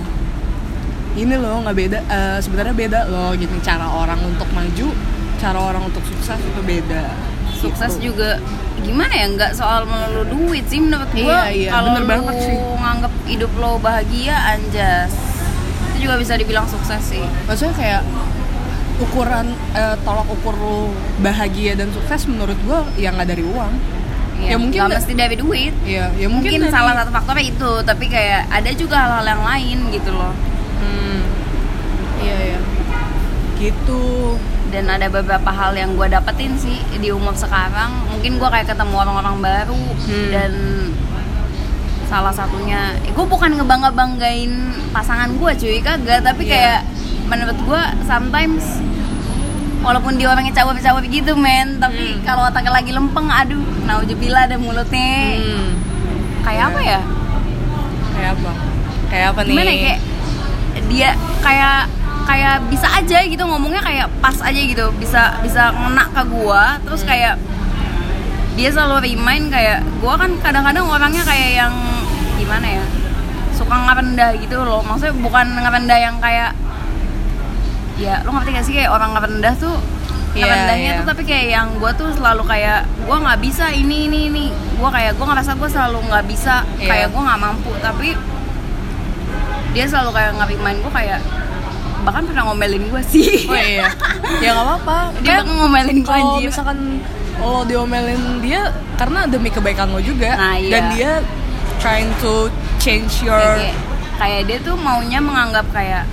ini 1.16 1.32
loh 1.34 1.64
nggak 1.64 1.76
beda 1.76 1.98
eh, 2.02 2.38
sebenarnya 2.38 2.74
beda 2.74 3.00
loh 3.06 3.32
gitu 3.32 3.56
cara 3.60 3.88
orang 3.88 4.20
untuk 4.20 4.44
maju, 4.52 4.88
cara 5.36 5.58
orang 5.58 5.82
untuk 5.82 6.04
sukses 6.04 6.36
itu 6.38 6.60
beda. 6.60 7.04
sukses 7.56 7.96
Gitu. 7.96 8.12
juga 8.12 8.36
gimana 8.76 9.08
ya 9.10 9.26
nggak 9.26 9.56
soal 9.56 9.88
melulu 9.88 10.28
duit 10.28 10.68
sih 10.68 10.76
menurut 10.76 11.08
Iya, 11.10 11.24
gua 11.24 11.40
iya, 11.48 11.70
kalau 11.72 11.96
lu 11.96 12.04
banget 12.04 12.36
sih. 12.38 12.52
nganggep 12.52 13.12
hidup 13.26 13.52
lo 13.56 13.80
bahagia 13.80 14.36
anjas 14.36 15.08
itu 15.88 16.04
juga 16.04 16.20
bisa 16.20 16.36
dibilang 16.36 16.68
sukses 16.68 17.00
sih 17.00 17.24
maksudnya 17.48 17.72
kayak 17.72 18.02
ukuran 18.98 19.46
eh, 19.72 19.96
tolak 20.00 20.24
ukur 20.26 20.54
lu 20.54 20.78
bahagia 21.18 21.74
dan 21.74 21.88
sukses 21.90 22.24
menurut 22.24 22.56
gua 22.62 22.84
ya 22.94 23.10
nggak 23.10 23.28
dari 23.28 23.44
uang 23.44 23.72
ya, 24.38 24.52
Ya, 24.52 24.56
mungkin 24.56 24.78
nggak 24.82 24.96
mesti 24.96 25.12
dari 25.12 25.34
duit 25.34 25.72
Iya, 25.82 26.12
ya 26.14 26.26
mungkin, 26.26 26.48
mungkin, 26.50 26.60
dari- 26.62 26.72
salah 26.72 26.92
satu 26.94 27.10
faktornya 27.10 27.46
itu 27.46 27.70
tapi 27.82 28.04
kayak 28.06 28.48
ada 28.48 28.70
juga 28.72 28.96
hal-hal 28.98 29.26
yang 29.26 29.42
lain 29.42 29.78
gitu 29.90 30.10
loh 30.10 30.32
Hmm. 30.76 31.24
Iya 32.18 32.36
ya. 32.50 32.60
Gitu. 33.56 34.04
dan 34.66 34.90
ada 34.90 35.06
beberapa 35.06 35.46
hal 35.48 35.72
yang 35.72 35.94
gue 35.94 36.04
dapetin 36.06 36.52
sih 36.54 36.74
di 36.92 37.08
umur 37.08 37.32
sekarang 37.32 38.02
mungkin 38.08 38.36
gue 38.36 38.44
kayak 38.44 38.66
ketemu 38.66 38.92
orang-orang 38.98 39.38
baru 39.38 39.78
Hmm. 40.02 40.28
dan 40.28 40.52
salah 42.04 42.30
satunya 42.30 42.92
gue 43.04 43.24
bukan 43.24 43.50
ngebangga 43.52 43.90
banggain 43.90 44.52
pasangan 44.90 45.30
gue 45.32 45.50
cuy 45.54 45.78
kagak 45.80 46.20
tapi 46.20 46.44
Iya. 46.44 46.52
kayak 46.52 46.80
menurut 47.24 47.58
gue 47.58 47.82
sometimes 48.04 48.82
walaupun 49.86 50.18
dia 50.18 50.26
orangnya 50.26 50.50
cawap-cawap 50.52 51.06
gitu 51.06 51.32
men 51.32 51.78
tapi 51.78 51.94
Hmm. 52.12 52.26
kalau 52.26 52.42
otaknya 52.44 52.72
lagi 52.72 52.90
lempeng 52.90 53.30
aduh 53.30 53.56
naujubillah 53.84 54.42
ada 54.44 54.58
mulutnya 54.58 55.38
Hmm. 55.38 55.70
kayak 56.42 56.64
apa 56.68 56.80
ya 56.82 57.00
Kayak 58.12 58.30
apa? 58.34 58.50
Kayak 59.06 59.26
apa 59.30 59.40
nih? 59.40 59.50
gimana 59.52 59.70
ya 59.70 59.78
kayak 59.78 60.00
dia 60.86 61.10
kayak 61.40 61.78
kayak 62.26 62.54
bisa 62.66 62.88
aja 62.90 63.18
gitu 63.22 63.42
ngomongnya 63.42 63.78
kayak 63.78 64.10
pas 64.18 64.34
aja 64.40 64.56
gitu 64.58 64.90
bisa 64.96 65.38
bisa 65.40 65.70
ngena 65.70 66.04
ke 66.10 66.22
gua 66.26 66.82
terus 66.82 67.00
Hmm. 67.00 67.08
kayak 67.08 67.34
dia 68.52 68.68
selalu 68.68 69.06
remind 69.06 69.48
kayak 69.48 69.84
gua 70.00 70.16
kan 70.16 70.34
kadang-kadang 70.40 70.82
orangnya 70.84 71.22
kayak 71.22 71.50
yang 71.56 71.74
gimana 72.34 72.66
ya 72.72 72.84
suka 73.52 73.72
ngerendah 73.74 74.30
gitu 74.36 74.56
loh 74.58 74.80
maksudnya 74.80 75.14
bukan 75.16 75.46
ngerendah 75.54 75.98
yang 75.98 76.16
kayak 76.18 76.50
ya 77.96 78.20
lo 78.22 78.30
ngerti 78.30 78.50
gak 78.52 78.64
sih 78.64 78.74
kayak 78.74 78.90
orang 78.90 79.10
ngerendah 79.12 79.54
tuh 79.56 79.76
Iya, 80.32 80.44
ngerendahnya 80.44 80.90
iya. 80.90 80.98
tuh 81.00 81.06
tapi 81.06 81.22
kayak 81.24 81.46
yang 81.48 81.68
gua 81.80 81.90
tuh 81.90 82.12
selalu 82.12 82.44
kayak 82.44 82.84
gua 83.02 83.16
nggak 83.18 83.40
bisa 83.40 83.72
ini 83.72 84.04
ini 84.04 84.28
ini 84.28 84.44
gua 84.76 84.92
kayak 84.92 85.16
gua 85.16 85.32
ngerasa 85.32 85.56
gua 85.56 85.64
selalu 85.66 86.04
nggak 86.06 86.24
bisa 86.26 86.60
Iya. 86.76 86.84
kayak 86.86 87.06
gua 87.08 87.22
nggak 87.24 87.40
mampu 87.40 87.72
tapi 87.78 88.08
dia 89.72 89.84
selalu 89.86 90.10
kayak 90.10 90.32
ngerimain 90.34 90.78
gue 90.78 90.88
kayak 90.90 91.20
bahkan 92.00 92.22
pernah 92.22 92.42
ngomelin 92.46 92.84
gue 92.86 93.02
sih 93.02 93.44
Oh 93.44 93.52
iya. 93.54 93.90
ya 94.38 94.50
nggak 94.52 94.66
apa-apa. 94.66 94.96
dia 95.20 95.42
Kan 95.42 95.48
ngomelin 95.50 95.98
gue 96.00 96.08
kalau 96.08 96.38
misalkan 96.38 96.78
lo 97.36 97.60
diomelin 97.62 98.22
dia 98.40 98.60
karena 98.96 99.26
demi 99.26 99.48
kebaikan 99.48 99.88
lo 99.88 100.00
juga 100.00 100.32
Nah, 100.32 100.56
iya. 100.56 100.72
dan 100.72 100.84
dia 100.92 101.12
trying 101.76 102.08
to 102.16 102.48
change 102.78 103.20
your 103.20 103.36
kayak, 103.36 103.76
kayak 104.16 104.42
dia 104.46 104.58
tuh 104.60 104.72
maunya 104.76 105.18
menganggap 105.18 105.66
kayak 105.70 106.08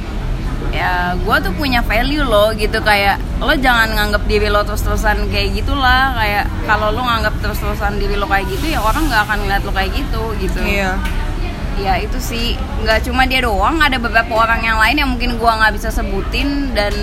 ya 0.73 1.13
gue 1.13 1.37
tuh 1.39 1.53
punya 1.53 1.85
value 1.85 2.25
loh 2.25 2.49
gitu. 2.51 2.81
Kayak 2.81 3.21
lo 3.37 3.53
jangan 3.53 3.93
nganggap 3.93 4.25
diri 4.25 4.49
lo 4.49 4.65
terus-terusan 4.65 5.29
kayak 5.29 5.61
gitulah. 5.61 6.17
Kayak 6.17 6.45
kalau 6.65 6.89
lo 6.89 7.05
nganggap 7.05 7.37
terus-terusan 7.39 8.01
diri 8.01 8.17
lo 8.17 8.25
kayak 8.25 8.49
gitu 8.49 8.73
ya 8.73 8.81
orang 8.81 9.05
nggak 9.05 9.21
akan 9.23 9.37
ngeliat 9.45 9.61
lo 9.61 9.71
kayak 9.71 9.91
gitu 9.93 10.23
gitu. 10.41 10.59
Iya. 10.59 10.97
ya 11.73 11.97
itu 11.97 12.17
sih. 12.17 12.53
Nggak 12.81 13.05
cuma 13.05 13.25
dia 13.25 13.41
doang 13.41 13.77
ada 13.77 13.97
beberapa 13.97 14.33
orang 14.33 14.61
yang 14.61 14.77
lain 14.77 14.95
yang 14.97 15.09
mungkin 15.09 15.37
gua 15.41 15.57
nggak 15.57 15.73
bisa 15.73 15.89
sebutin 15.89 16.69
dan 16.73 16.93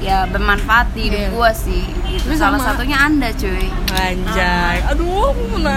ya 0.00 0.28
bermanfaat 0.28 0.92
di 0.92 1.08
hidup 1.08 1.20
Iya. 1.20 1.28
gua 1.32 1.50
sih. 1.52 1.84
Gitu. 2.04 2.36
Salah 2.36 2.60
sama- 2.60 2.76
satunya 2.76 3.00
anda 3.00 3.32
cuy. 3.32 3.68
Anjay, 3.96 4.76
aduh 4.84 5.32
aku 5.32 5.56
mau 5.56 5.72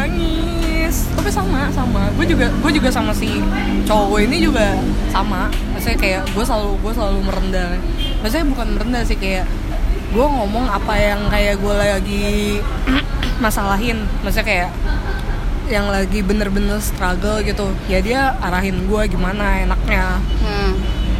nangis. 0.88 1.12
Tapi 1.12 1.30
sama, 1.30 1.67
sama. 1.76 2.02
Gue 2.15 2.26
juga, 2.26 2.47
gue 2.47 2.71
juga 2.71 2.89
sama 2.89 3.12
si 3.12 3.43
cowok 3.84 4.06
gue 4.15 4.21
ini 4.32 4.38
juga 4.47 4.80
sama. 5.12 5.52
Maksudnya 5.76 6.00
kayak 6.00 6.23
gue 6.32 6.43
selalu, 6.47 6.71
gue 6.80 6.91
selalu 6.95 7.19
merendah. 7.28 7.69
Maksudnya 8.23 8.45
bukan 8.47 8.67
merendah 8.80 9.04
sih 9.04 9.19
kayak 9.19 9.45
gue 10.15 10.23
ngomong 10.26 10.71
apa 10.71 10.95
yang 10.95 11.21
kayak 11.28 11.60
gue 11.60 11.73
lagi 11.76 12.28
masalahin. 13.43 14.08
Maksudnya 14.23 14.47
kayak 14.47 14.69
yang 15.67 15.91
lagi 15.91 16.23
bener-bener 16.23 16.80
struggle 16.80 17.43
gitu. 17.43 17.76
Ya 17.91 18.00
dia 18.00 18.39
arahin 18.39 18.88
gue 18.88 19.02
gimana 19.12 19.67
enaknya. 19.67 20.23
hmm. 20.23 20.73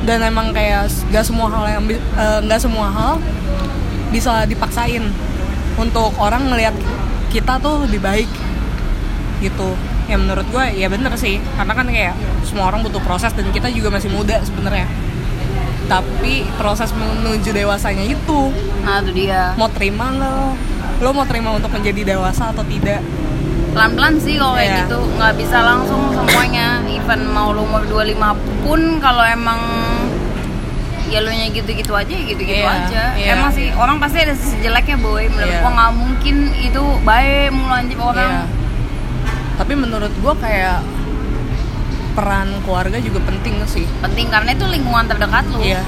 dan 0.08 0.24
emang 0.24 0.54
kayak 0.56 0.88
gak 1.12 1.26
semua 1.26 1.52
hal 1.52 1.66
yang 1.68 1.84
eh, 1.92 2.40
nggak 2.46 2.62
semua 2.62 2.88
hal 2.88 3.14
bisa 4.14 4.46
dipaksain 4.48 5.04
untuk 5.76 6.16
orang 6.22 6.48
ngelihat 6.48 6.72
kita 7.34 7.60
tuh 7.60 7.84
lebih 7.84 8.00
baik 8.00 8.30
gitu. 9.40 9.76
Ya 10.06 10.16
menurut 10.16 10.46
gue 10.46 10.66
ya 10.74 10.88
bener 10.88 11.14
sih. 11.16 11.38
Karena 11.54 11.74
kan 11.74 11.86
kayak 11.86 12.14
semua 12.42 12.68
orang 12.68 12.82
butuh 12.82 13.00
proses 13.00 13.32
dan 13.32 13.48
kita 13.50 13.68
juga 13.70 13.90
masih 13.90 14.08
muda 14.08 14.40
sebenarnya. 14.42 14.88
Tapi 15.88 16.44
proses 16.56 16.92
menuju 16.92 17.50
dewasanya 17.50 18.04
itu 18.04 18.52
nah 18.84 19.00
itu 19.00 19.12
dia. 19.14 19.56
mau 19.56 19.68
terima 19.68 20.12
lo? 20.12 20.56
Lo 21.00 21.12
mau 21.12 21.24
terima 21.24 21.52
untuk 21.52 21.70
menjadi 21.70 22.16
dewasa 22.16 22.52
atau 22.52 22.64
tidak? 22.64 23.00
Pelan-pelan 23.72 24.18
sih 24.18 24.36
kalau 24.36 24.56
kayak 24.56 24.68
Iya. 24.68 24.78
gitu. 24.84 25.00
Nggak 25.16 25.34
bisa 25.38 25.58
langsung 25.62 26.02
semuanya. 26.12 26.82
Even 26.84 27.30
mau 27.30 27.54
lu 27.54 27.64
umur 27.64 27.86
25 27.86 28.36
pun 28.62 29.00
kalau 29.00 29.24
emang 29.24 29.60
ya 31.08 31.24
lu 31.24 31.32
nya 31.32 31.48
gitu-gitu 31.48 31.96
aja 31.96 32.10
ya 32.10 32.24
gitu-gitu 32.26 32.60
Iya, 32.60 32.84
aja. 32.84 33.04
iya, 33.16 33.32
emang 33.32 33.48
sih 33.48 33.72
orang 33.72 33.96
pasti 33.96 34.18
ada 34.20 34.36
sisi 34.36 34.60
jeleknya 34.60 35.00
boy. 35.00 35.24
Menurut 35.30 35.48
Iya. 35.48 35.62
gua 35.62 35.72
nggak 35.72 35.92
mungkin 35.96 36.36
itu 36.54 36.84
baik 37.02 37.48
mulu 37.50 37.72
anjir 37.72 37.96
orang 37.98 38.32
Iya. 38.34 38.44
Tapi 39.58 39.74
menurut 39.74 40.14
gue 40.14 40.34
kayak 40.38 40.86
peran 42.18 42.50
keluarga 42.66 42.98
juga 42.98 43.22
penting 43.26 43.62
sih. 43.70 43.86
Penting 44.02 44.30
karena 44.34 44.54
itu 44.54 44.66
lingkungan 44.66 45.06
terdekat 45.06 45.46
lu. 45.54 45.62
Iya. 45.62 45.86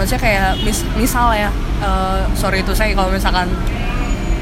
Maksudnya 0.00 0.20
kayak 0.20 0.50
mis 0.64 0.80
misal 0.96 1.32
ya, 1.36 1.52
eh, 1.84 2.20
sorry 2.32 2.60
itu 2.64 2.72
saya 2.76 2.92
kalau 2.96 3.12
misalkan 3.12 3.48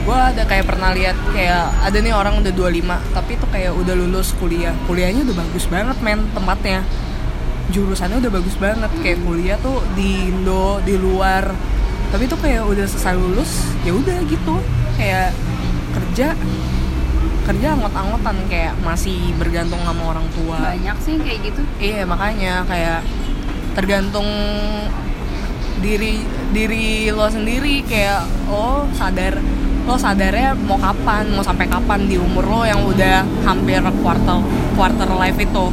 gue 0.05 0.19
ada 0.19 0.45
kayak 0.45 0.69
pernah 0.69 0.93
lihat 0.93 1.17
kayak 1.33 1.73
ada 1.81 1.97
nih 1.97 2.13
orang 2.13 2.37
udah 2.45 2.53
25 2.53 3.01
tapi 3.17 3.41
itu 3.41 3.47
kayak 3.51 3.73
udah 3.75 3.95
lulus 3.99 4.31
kuliah. 4.39 4.75
Kuliahnya 4.87 5.27
udah 5.27 5.37
bagus 5.43 5.65
banget 5.67 5.99
men 6.03 6.23
tempatnya. 6.31 6.87
Jurusannya 7.75 8.23
udah 8.23 8.33
bagus 8.35 8.55
banget 8.59 8.91
kayak 9.03 9.19
kuliah 9.27 9.59
tuh 9.59 9.83
di 9.99 10.31
Indo 10.31 10.79
di 10.87 10.95
luar. 10.95 11.51
Tapi 12.15 12.31
itu 12.31 12.37
kayak 12.39 12.63
udah 12.63 12.87
selesai 12.87 13.15
lulus 13.19 13.75
ya 13.83 13.91
udah 13.91 14.19
gitu. 14.27 14.55
Kayak 14.95 15.35
kerja 15.95 16.35
kerja 17.45 17.67
anggot-anggotan 17.73 18.37
kayak 18.49 18.73
masih 18.81 19.17
bergantung 19.37 19.81
sama 19.81 20.03
orang 20.11 20.27
tua. 20.33 20.59
Banyak 20.73 20.97
sih 20.99 21.15
kayak 21.17 21.39
gitu. 21.45 21.61
Iya 21.77 22.03
makanya 22.05 22.65
kayak 22.65 23.01
tergantung 23.73 24.25
diri 25.77 26.23
diri 26.51 27.11
lo 27.11 27.27
sendiri 27.29 27.85
kayak 27.85 28.25
lo 28.47 28.89
sadar 28.95 29.37
lo 29.85 30.01
sadarnya 30.01 30.57
mau 30.57 30.81
kapan 30.81 31.29
mau 31.31 31.45
sampai 31.45 31.69
kapan 31.69 32.09
di 32.09 32.17
umur 32.17 32.47
lo 32.47 32.61
yang 32.65 32.81
udah 32.81 33.21
hampir 33.45 33.85
quarter 34.01 34.41
quarter 34.73 35.09
life 35.13 35.37
itu 35.37 35.65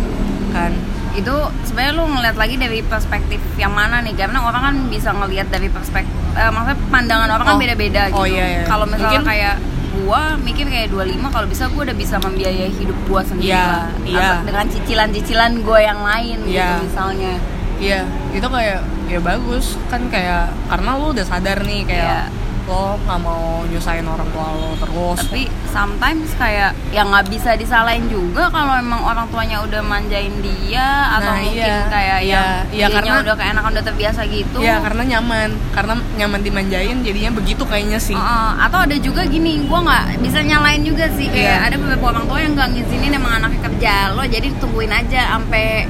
kan. 0.51 0.75
Itu 1.11 1.31
sebenarnya 1.63 1.93
lu 1.93 2.05
ngeliat 2.09 2.35
lagi 2.35 2.55
dari 2.55 2.79
perspektif 2.81 3.39
yang 3.55 3.71
mana 3.71 3.99
nih? 3.99 4.15
Karena 4.15 4.43
orang 4.43 4.61
kan 4.61 4.75
bisa 4.87 5.11
ngelihat 5.11 5.47
dari 5.47 5.67
perspektif 5.67 6.11
eh, 6.33 6.47
maksudnya 6.47 6.79
pandangan 6.87 7.29
orang 7.31 7.45
kan 7.45 7.55
Oh. 7.55 7.61
beda-beda 7.61 8.01
gitu. 8.07 8.19
Oh, 8.19 8.27
iya, 8.27 8.45
iya. 8.47 8.61
kalau 8.63 8.83
misalnya 8.83 9.19
Mungkin- 9.19 9.27
kayak 9.27 9.55
gua 9.93 10.35
mikir 10.35 10.65
kayak 10.65 10.87
25 10.89 11.03
kalau 11.27 11.45
bisa 11.45 11.63
gua 11.67 11.81
udah 11.83 11.97
bisa 11.97 12.15
membiayai 12.17 12.71
hidup 12.71 12.97
gua 13.05 13.21
sendiri 13.21 13.51
Iya, 13.51 13.61
lah 13.61 13.87
iya. 14.03 14.19
Atau 14.31 14.45
dengan 14.47 14.65
cicilan-cicilan 14.67 15.51
gua 15.61 15.79
yang 15.79 15.99
lain 16.01 16.37
Iya. 16.43 16.67
gitu 16.69 16.85
misalnya 16.85 17.33
iya 17.77 18.01
itu 18.29 18.45
kayak 18.45 18.79
ya 19.05 19.19
bagus 19.19 19.65
kan 19.87 20.05
kayak 20.07 20.53
karena 20.65 20.89
lo 20.95 21.11
udah 21.11 21.25
sadar 21.25 21.59
nih 21.61 21.81
kayak 21.83 22.29
lo 22.71 22.95
nggak 22.97 23.19
mau 23.19 23.43
nyusahin 23.67 24.07
orang 24.07 24.23
tua 24.31 24.47
lo 24.49 24.71
terus. 24.79 25.19
Tapi 25.21 25.43
sometimes 25.67 26.31
kayak 26.33 26.71
yang 26.89 27.11
nggak 27.11 27.27
bisa 27.27 27.51
disalahin 27.53 28.07
juga 28.07 28.47
kalau 28.47 28.73
emang 28.73 29.03
orang 29.03 29.27
tuanya 29.27 29.59
udah 29.59 29.83
manjain 29.83 30.31
dia 30.39 30.87
atau 31.11 31.31
Nah, 31.31 31.43
mungkin 31.43 31.59
iya. 31.67 31.87
kayak 31.87 32.19
Iya, 32.21 32.31
yang 32.31 32.47
iya, 32.71 32.87
karena- 32.89 33.19
udah 33.21 33.35
keenakan 33.35 33.69
udah 33.71 33.85
terbiasa 33.85 34.21
gitu. 34.25 34.57
Ya 34.61 34.79
karena 34.79 35.03
nyaman. 35.05 35.49
Karena 35.71 35.93
nyaman 36.15 36.39
dimanjain 36.41 36.97
jadinya 37.01 37.31
begitu 37.33 37.63
kayaknya 37.65 37.99
sih. 37.99 38.15
Heeh, 38.15 38.49
atau 38.61 38.79
ada 38.79 38.95
juga 38.95 39.27
gini, 39.27 39.61
gue 39.61 39.79
nggak 39.81 40.03
bisa 40.19 40.39
nyalain 40.39 40.81
juga 40.81 41.11
sih. 41.11 41.27
Kayak 41.27 41.43
Iya. 41.51 41.67
ada 41.67 41.75
beberapa 41.75 42.05
orang 42.09 42.25
tua 42.25 42.39
yang 42.39 42.53
nggak 42.55 42.69
ngizinin 42.71 43.11
emang 43.13 43.33
anaknya 43.35 43.59
kerja 43.61 43.93
lo 44.11 44.23
jadi 44.23 44.47
tungguin 44.57 44.89
aja 44.89 45.21
sampai 45.33 45.85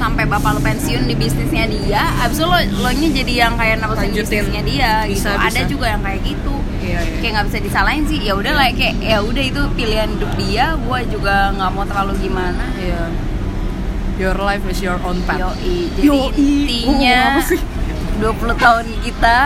sampai 0.00 0.24
bapak 0.24 0.56
lo 0.56 0.60
pensiun 0.60 1.04
di 1.04 1.12
bisnisnya 1.12 1.68
dia, 1.68 2.00
abis 2.18 2.40
itu 2.40 2.46
lo 2.46 2.56
lo 2.56 2.90
nya 2.90 3.08
jadi 3.12 3.32
yang 3.38 3.52
kayak 3.54 3.76
nerusin 3.78 4.10
bisnisnya 4.10 4.62
dia 4.64 4.92
gitu. 5.04 5.20
Bisa, 5.20 5.36
Ada 5.36 5.60
bisa. 5.60 5.68
juga 5.68 5.86
yang 5.86 6.00
kayak 6.00 6.20
gitu. 6.24 6.54
iya, 6.80 6.98
iya. 6.98 7.16
Kayak 7.20 7.32
nggak 7.36 7.46
bisa 7.46 7.58
disalahin 7.60 8.04
sih. 8.04 8.18
Ya 8.18 8.32
udah 8.32 8.52
lah 8.52 8.66
kayak 8.70 8.96
ya 8.98 9.18
udah 9.20 9.44
itu 9.44 9.60
pilihan 9.74 10.08
hidup 10.10 10.32
dia. 10.34 10.64
Gue 10.80 11.00
juga 11.06 11.52
nggak 11.52 11.70
mau 11.70 11.84
terlalu 11.84 12.12
gimana. 12.18 12.64
Iya. 12.74 13.02
Your 14.16 14.36
life 14.36 14.64
is 14.66 14.80
your 14.80 14.96
own 15.00 15.20
path. 15.22 15.36
Yoi. 15.38 15.92
Jadi 15.94 16.06
Yoi. 16.06 16.32
intinya 16.32 17.18
Oh, 17.18 17.32
apa 17.34 17.42
sih? 17.46 17.60
20 18.16 18.56
tahun 18.56 18.86
kita 19.00 19.36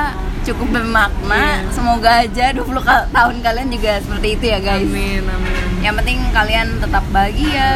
cukup 0.45 0.69
bermakna. 0.73 1.43
Iya. 1.61 1.71
Semoga 1.71 2.11
aja 2.21 2.47
20 2.53 2.79
ka- 2.81 3.07
tahun 3.09 3.37
kalian 3.39 3.69
juga 3.69 3.99
seperti 3.99 4.29
itu 4.33 4.45
ya 4.47 4.59
guys. 4.61 4.83
Amin, 4.83 5.23
amin. 5.25 5.67
Yang 5.79 5.95
penting 5.99 6.19
kalian 6.31 6.69
tetap 6.79 7.05
bahagia. 7.11 7.71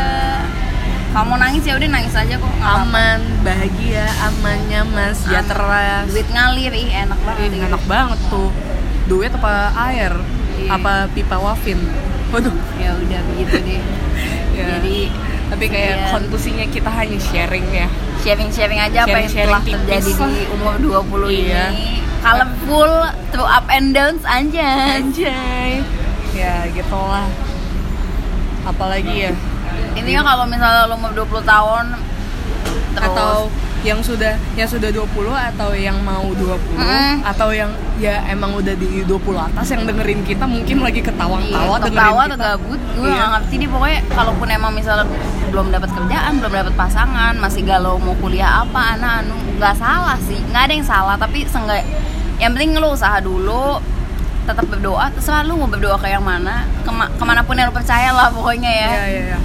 Kamu 1.18 1.35
nangis 1.35 1.66
ya 1.66 1.74
udah 1.74 1.90
nangis 1.90 2.14
aja 2.14 2.38
kok. 2.38 2.46
nggak. 2.46 2.78
Aman, 2.78 3.20
bahagia, 3.42 4.07
aman, 4.22 4.59
nyaman, 4.70 5.11
sejahtera. 5.11 6.07
Duit 6.07 6.31
ngalir 6.31 6.70
ih 6.70 6.94
enak 6.94 7.18
banget. 7.18 7.50
Ih, 7.50 7.66
enak 7.66 7.83
banget 7.90 8.20
tuh. 8.31 8.54
Duit 9.11 9.35
apa 9.35 9.74
air? 9.90 10.14
Iya. 10.54 10.78
Apa 10.78 11.11
pipa 11.11 11.42
wafin? 11.42 11.83
Waduh. 12.31 12.54
Ya 12.78 12.94
udah 12.94 13.20
begitu 13.35 13.57
deh. 13.59 13.83
Ya. 14.59 14.74
Jadi 14.74 15.07
tapi 15.46 15.70
kayak 15.70 15.94
Iya. 15.94 16.07
konklusinya 16.11 16.66
kita 16.66 16.90
hanya 16.90 17.14
sharing 17.18 17.66
ya. 17.70 17.87
sharing-sharing 18.18 18.83
aja 18.83 19.07
apa 19.07 19.22
yang 19.22 19.31
Sharing-sharing 19.31 19.46
telah 19.46 19.62
terjadi 19.62 20.11
di 20.18 20.42
umur 20.50 20.74
20 20.78 21.31
Iya. 21.31 21.64
ini. 21.70 22.02
Colorful, 22.18 22.90
through 23.31 23.46
up 23.46 23.66
and 23.70 23.94
downs 23.94 24.22
aja. 24.22 24.98
Anjay. 24.98 25.83
Ya, 26.35 26.66
gitulah. 26.68 27.31
Apalagi 28.66 29.31
ya? 29.31 29.33
Intinya 29.94 30.22
kalau 30.27 30.44
misalnya 30.44 30.85
lo 30.85 30.94
umur 30.94 31.12
20 31.14 31.44
tahun 31.44 31.85
terus 32.90 33.07
atau 33.07 33.46
yang 33.79 34.03
sudah 34.03 34.35
yang 34.53 34.66
sudah 34.66 34.90
20 34.90 35.07
atau 35.31 35.70
yang 35.70 35.94
mau 36.03 36.27
20 36.27 36.59
Mm. 36.74 37.22
atau 37.22 37.48
yang 37.51 37.70
ya 37.96 38.27
emang 38.27 38.51
udah 38.53 38.74
di 38.74 39.07
20 39.07 39.14
atas 39.38 39.70
yang 39.70 39.87
dengerin 39.87 40.20
kita 40.22 40.44
mungkin 40.44 40.83
lagi 40.83 40.98
ketawa-tawa 40.98 41.46
Iya, 41.46 41.79
dengerin 41.79 41.94
ketawa 41.94 42.20
kita. 42.20 42.27
atau 42.29 42.38
gabut 42.40 42.81
gue 42.92 43.07
Iya. 43.07 43.24
ngerti 43.33 43.55
nih 43.57 43.68
pokoknya 43.68 43.98
kalaupun 44.11 44.48
emang 44.48 44.72
misalnya 44.72 45.07
belum 45.48 45.66
dapat 45.70 45.90
kerjaan 45.92 46.33
belum 46.37 46.53
dapat 46.57 46.74
pasangan 46.74 47.35
masih 47.37 47.62
galau 47.62 47.96
mau 47.96 48.16
kuliah 48.16 48.51
apa 48.61 48.98
anak 48.98 49.12
anu 49.22 49.37
nggak 49.57 49.74
salah 49.77 50.18
sih 50.20 50.42
nggak 50.44 50.62
ada 50.64 50.72
yang 50.74 50.83
salah 50.85 51.14
tapi 51.14 51.38
seenggak 51.44 51.87
yang 52.37 52.51
penting 52.53 52.74
lo 52.74 52.90
usaha 52.90 53.18
dulu 53.20 53.79
tetap 54.42 54.66
berdoa 54.66 55.07
terserah 55.12 55.44
lu 55.44 55.55
mau 55.55 55.66
berdoa 55.66 55.94
ke 55.96 56.09
yang 56.09 56.24
mana 56.24 56.66
kema- 56.83 57.11
ke 57.11 57.22
mana 57.22 57.40
pun 57.40 57.55
yang 57.55 57.68
lo 57.68 57.74
percaya 57.74 58.11
lah 58.11 58.27
pokoknya 58.29 58.66
ya 58.66 58.88
Iya, 58.88 59.05
iya, 59.07 59.22
iya. 59.29 59.38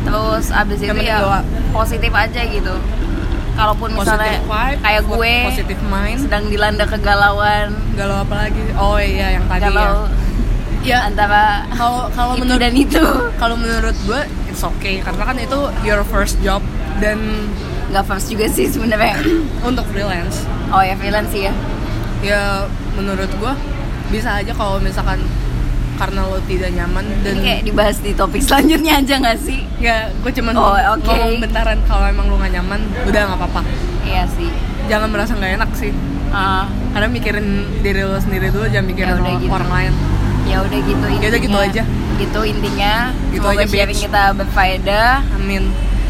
Terus 0.00 0.46
abis 0.50 0.78
Yang 0.80 0.96
itu 0.96 1.10
ya 1.10 1.18
doa. 1.20 1.40
positif 1.76 2.12
aja 2.14 2.40
gitu 2.46 2.74
kalaupun 3.50 3.92
misalnya 3.92 4.40
vibe, 4.40 4.78
kayak 4.80 5.02
gue 5.04 5.34
positive 5.52 5.82
mind. 5.84 6.18
sedang 6.24 6.44
dilanda 6.48 6.84
kegalauan 6.88 7.76
Galau 7.92 8.24
apa 8.24 8.48
lagi? 8.48 8.62
Oh 8.80 8.96
iya 8.96 9.36
yang 9.36 9.44
tadi 9.50 9.68
galau 9.68 10.08
ya. 10.08 10.18
Ya, 10.80 10.98
antara 11.04 11.68
kalau 11.76 12.08
kalau 12.16 12.40
itu 12.40 12.48
menurut 12.48 12.60
dan 12.64 12.72
itu 12.72 13.04
kalau 13.36 13.52
menurut 13.60 13.92
gue 14.08 14.20
it's 14.48 14.64
okay 14.64 15.04
karena 15.04 15.22
kan 15.28 15.36
itu 15.36 15.60
your 15.84 16.00
first 16.08 16.40
job 16.40 16.64
dan 17.04 17.20
nggak 17.92 18.04
first 18.08 18.32
juga 18.32 18.48
sih 18.48 18.64
sebenarnya 18.64 19.20
untuk 19.68 19.84
freelance 19.92 20.48
oh 20.72 20.80
ya 20.80 20.96
freelance 20.96 21.28
sih 21.36 21.50
ya 21.50 21.54
ya 22.24 22.42
menurut 22.96 23.28
gue 23.28 23.52
bisa 24.08 24.40
aja 24.40 24.56
kalau 24.56 24.80
misalkan 24.80 25.20
karena 26.00 26.24
lo 26.24 26.40
tidak 26.42 26.72
nyaman 26.72 27.04
dan 27.20 27.32
ini 27.34 27.44
kayak 27.44 27.62
dibahas 27.62 27.96
di 28.00 28.12
topik 28.12 28.40
selanjutnya 28.40 28.92
aja 28.98 29.14
nggak 29.18 29.38
sih? 29.38 29.60
Ya 29.76 30.08
gue 30.10 30.32
cuman 30.32 30.52
Oh, 30.54 30.72
ngomong- 30.72 30.96
oke. 30.96 31.04
ngomong 31.06 31.32
bentaran 31.38 31.78
kalau 31.84 32.04
emang 32.06 32.26
lo 32.26 32.36
gak 32.36 32.52
nyaman 32.52 32.80
udah 33.04 33.20
nggak 33.22 33.38
apa-apa. 33.38 33.60
Iya 34.02 34.24
sih. 34.30 34.48
Jangan 34.86 35.08
merasa 35.08 35.32
nggak 35.34 35.52
enak 35.54 35.70
sih. 35.74 35.92
Ah, 36.30 36.64
karena 36.90 37.06
mikirin 37.06 37.48
diri 37.78 38.00
lo 38.00 38.16
sendiri 38.16 38.48
dulu 38.48 38.64
jangan 38.64 38.86
mikirin 38.86 39.08
Ya 39.08 39.14
orang, 39.14 39.36
gitu. 39.38 39.52
orang 39.52 39.70
lain. 39.70 39.92
Ya 40.42 40.56
udah 40.58 40.78
gitu 40.80 41.04
intinya 41.04 41.20
Ya 41.20 41.28
udah 41.28 41.40
gitu 41.42 41.58
aja. 41.60 41.82
gitu 42.16 42.40
intinya. 42.42 42.94
Gitu 43.28 43.44
semoga 43.44 43.60
aja, 43.60 43.68
sharing 43.68 43.92
bitch. 43.92 44.04
kita 44.08 44.22
berfaedah. 44.34 45.10
Amin. 45.32 45.64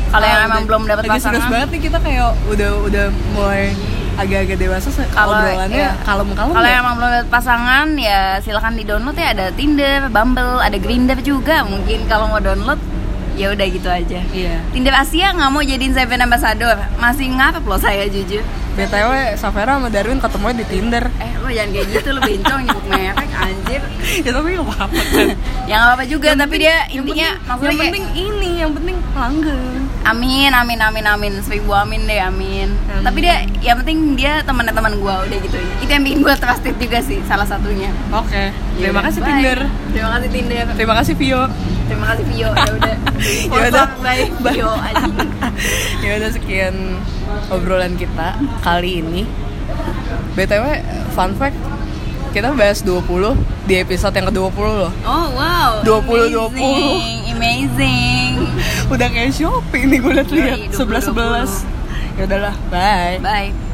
Kalau 0.09 0.23
yang 0.25 0.41
Ah, 0.41 0.49
emang 0.49 0.63
belum 0.65 0.83
dapet 0.85 1.03
lagi 1.05 1.19
serius 1.19 1.27
pasangan. 1.39 1.51
banget 1.53 1.69
nih 1.71 1.81
kita 1.83 1.99
kayak 1.99 2.29
udah 2.47 2.71
udah 2.81 3.05
mulai 3.31 3.65
agak-agak 4.21 4.57
dewasa 4.59 4.89
Kalau- 5.09 5.33
obrolannya 5.35 5.81
iya. 5.81 5.93
kalem-kalem 6.01 6.53
Kalau 6.53 6.69
ya. 6.69 6.79
emang 6.79 6.95
belum 6.95 7.11
dapet 7.11 7.29
pasangan 7.29 7.87
ya 7.95 8.21
silakan 8.39 8.75
di 8.75 8.85
download 8.85 9.15
ya 9.15 9.29
ada 9.31 9.47
Tinder, 9.51 10.07
Bumble, 10.07 10.59
ada 10.59 10.77
Grindr 10.77 11.19
juga 11.21 11.63
mungkin 11.63 12.05
kalau 12.05 12.27
mau 12.27 12.39
download 12.39 12.79
ya 13.33 13.49
udah 13.49 13.67
gitu 13.67 13.89
aja. 13.89 14.21
iya 14.31 14.61
Tinder 14.69 14.93
Asia 14.93 15.33
nggak 15.33 15.49
mau 15.49 15.63
jadiin 15.63 15.91
Seven 15.91 16.21
Ambassador 16.21 16.77
masih 16.97 17.31
ngarep 17.31 17.65
loh 17.65 17.79
saya 17.79 18.05
jujur. 18.07 18.45
btw 18.71 19.11
Safera 19.35 19.75
sama 19.75 19.89
Darwin 19.89 20.19
ketemu 20.19 20.47
di 20.55 20.65
Tinder 20.65 21.05
Eh 21.17 21.33
lo 21.37 21.49
jangan 21.49 21.71
kayak 21.73 21.87
gitu 21.91 22.09
lo 22.11 22.21
bencong 22.21 22.61
nyebut 22.63 22.85
merek 22.87 23.31
anjir. 23.33 23.81
ya 24.25 24.31
tapi 24.31 24.49
gak 24.53 24.63
apa-apa 24.63 25.01
kan 25.11 25.27
Ya 25.65 25.75
nggak 25.75 25.89
apa-apa 25.89 26.05
juga 26.07 26.27
Yang 26.27 26.39
tapi 26.39 26.49
penting- 26.51 26.61
dia 26.61 26.77
yang 26.77 26.91
intinya 27.01 27.09
penting- 27.27 27.49
maksudnya 27.49 27.67
yang 27.67 27.79
kayak 27.79 27.91
penting 27.91 28.07
ini 28.15 28.51
yang 28.57 28.73
penting 28.73 28.97
langgeng 29.13 29.83
Amin, 30.01 30.49
amin, 30.51 30.81
amin, 30.81 31.05
amin. 31.05 31.33
Seribu 31.45 31.71
amin 31.71 32.09
deh, 32.09 32.17
amin. 32.19 32.73
Amin. 32.73 33.05
Tapi 33.05 33.19
dia, 33.21 33.45
yang 33.61 33.77
penting 33.85 34.17
dia 34.17 34.41
teman 34.41 34.65
teman 34.65 34.97
gue 34.97 35.15
udah 35.29 35.39
gitu. 35.39 35.57
Itu 35.79 35.91
yang 35.91 36.03
bikin 36.03 36.21
gue 36.25 36.35
trusted 36.35 36.75
juga 36.77 36.99
sih, 37.01 37.21
salah 37.29 37.45
satunya. 37.45 37.93
Oke. 38.11 38.49
Terima 38.75 39.01
Iya. 39.01 39.07
kasih 39.07 39.21
Bye. 39.21 39.29
Tinder. 39.29 39.59
Terima 39.93 40.11
kasih 40.11 40.29
Tinder. 40.29 40.67
Terima 40.73 40.95
kasih 40.97 41.15
Vio. 41.15 41.43
Terima 41.85 42.07
kasih 42.11 42.25
Vio. 42.27 42.51
Ya 42.51 42.65
udah. 42.73 42.97
Ya 43.53 43.61
udah. 43.69 43.87
Bye. 44.01 44.25
Vio 44.51 44.71
aja. 44.73 45.05
ya 46.05 46.11
udah 46.17 46.31
sekian 46.33 46.75
obrolan 47.49 47.95
kita 47.95 48.29
kali 48.61 49.05
ini. 49.05 49.29
BTW 50.33 50.65
fun 51.13 51.37
fact 51.37 51.59
kita 52.31 52.55
bahas 52.55 52.81
20 52.81 53.05
di 53.71 53.79
episode 53.79 54.11
yang 54.19 54.27
ke-20 54.35 54.67
loh. 54.67 54.93
Oh 55.07 55.27
wow. 55.39 55.79
20, 55.87 56.35
20. 56.35 56.59
Amazing. 56.59 57.23
Amazing. 57.39 58.33
Udah 58.93 59.07
kayak 59.07 59.31
shopping 59.31 59.95
nih 59.95 59.99
gue 60.03 60.13
liat-liat 60.19 60.75
20, 60.75 61.07
11 61.07 61.15
11. 62.19 62.19
Ya 62.19 62.23
udahlah, 62.27 62.55
bye. 62.67 63.23
Bye. 63.23 63.70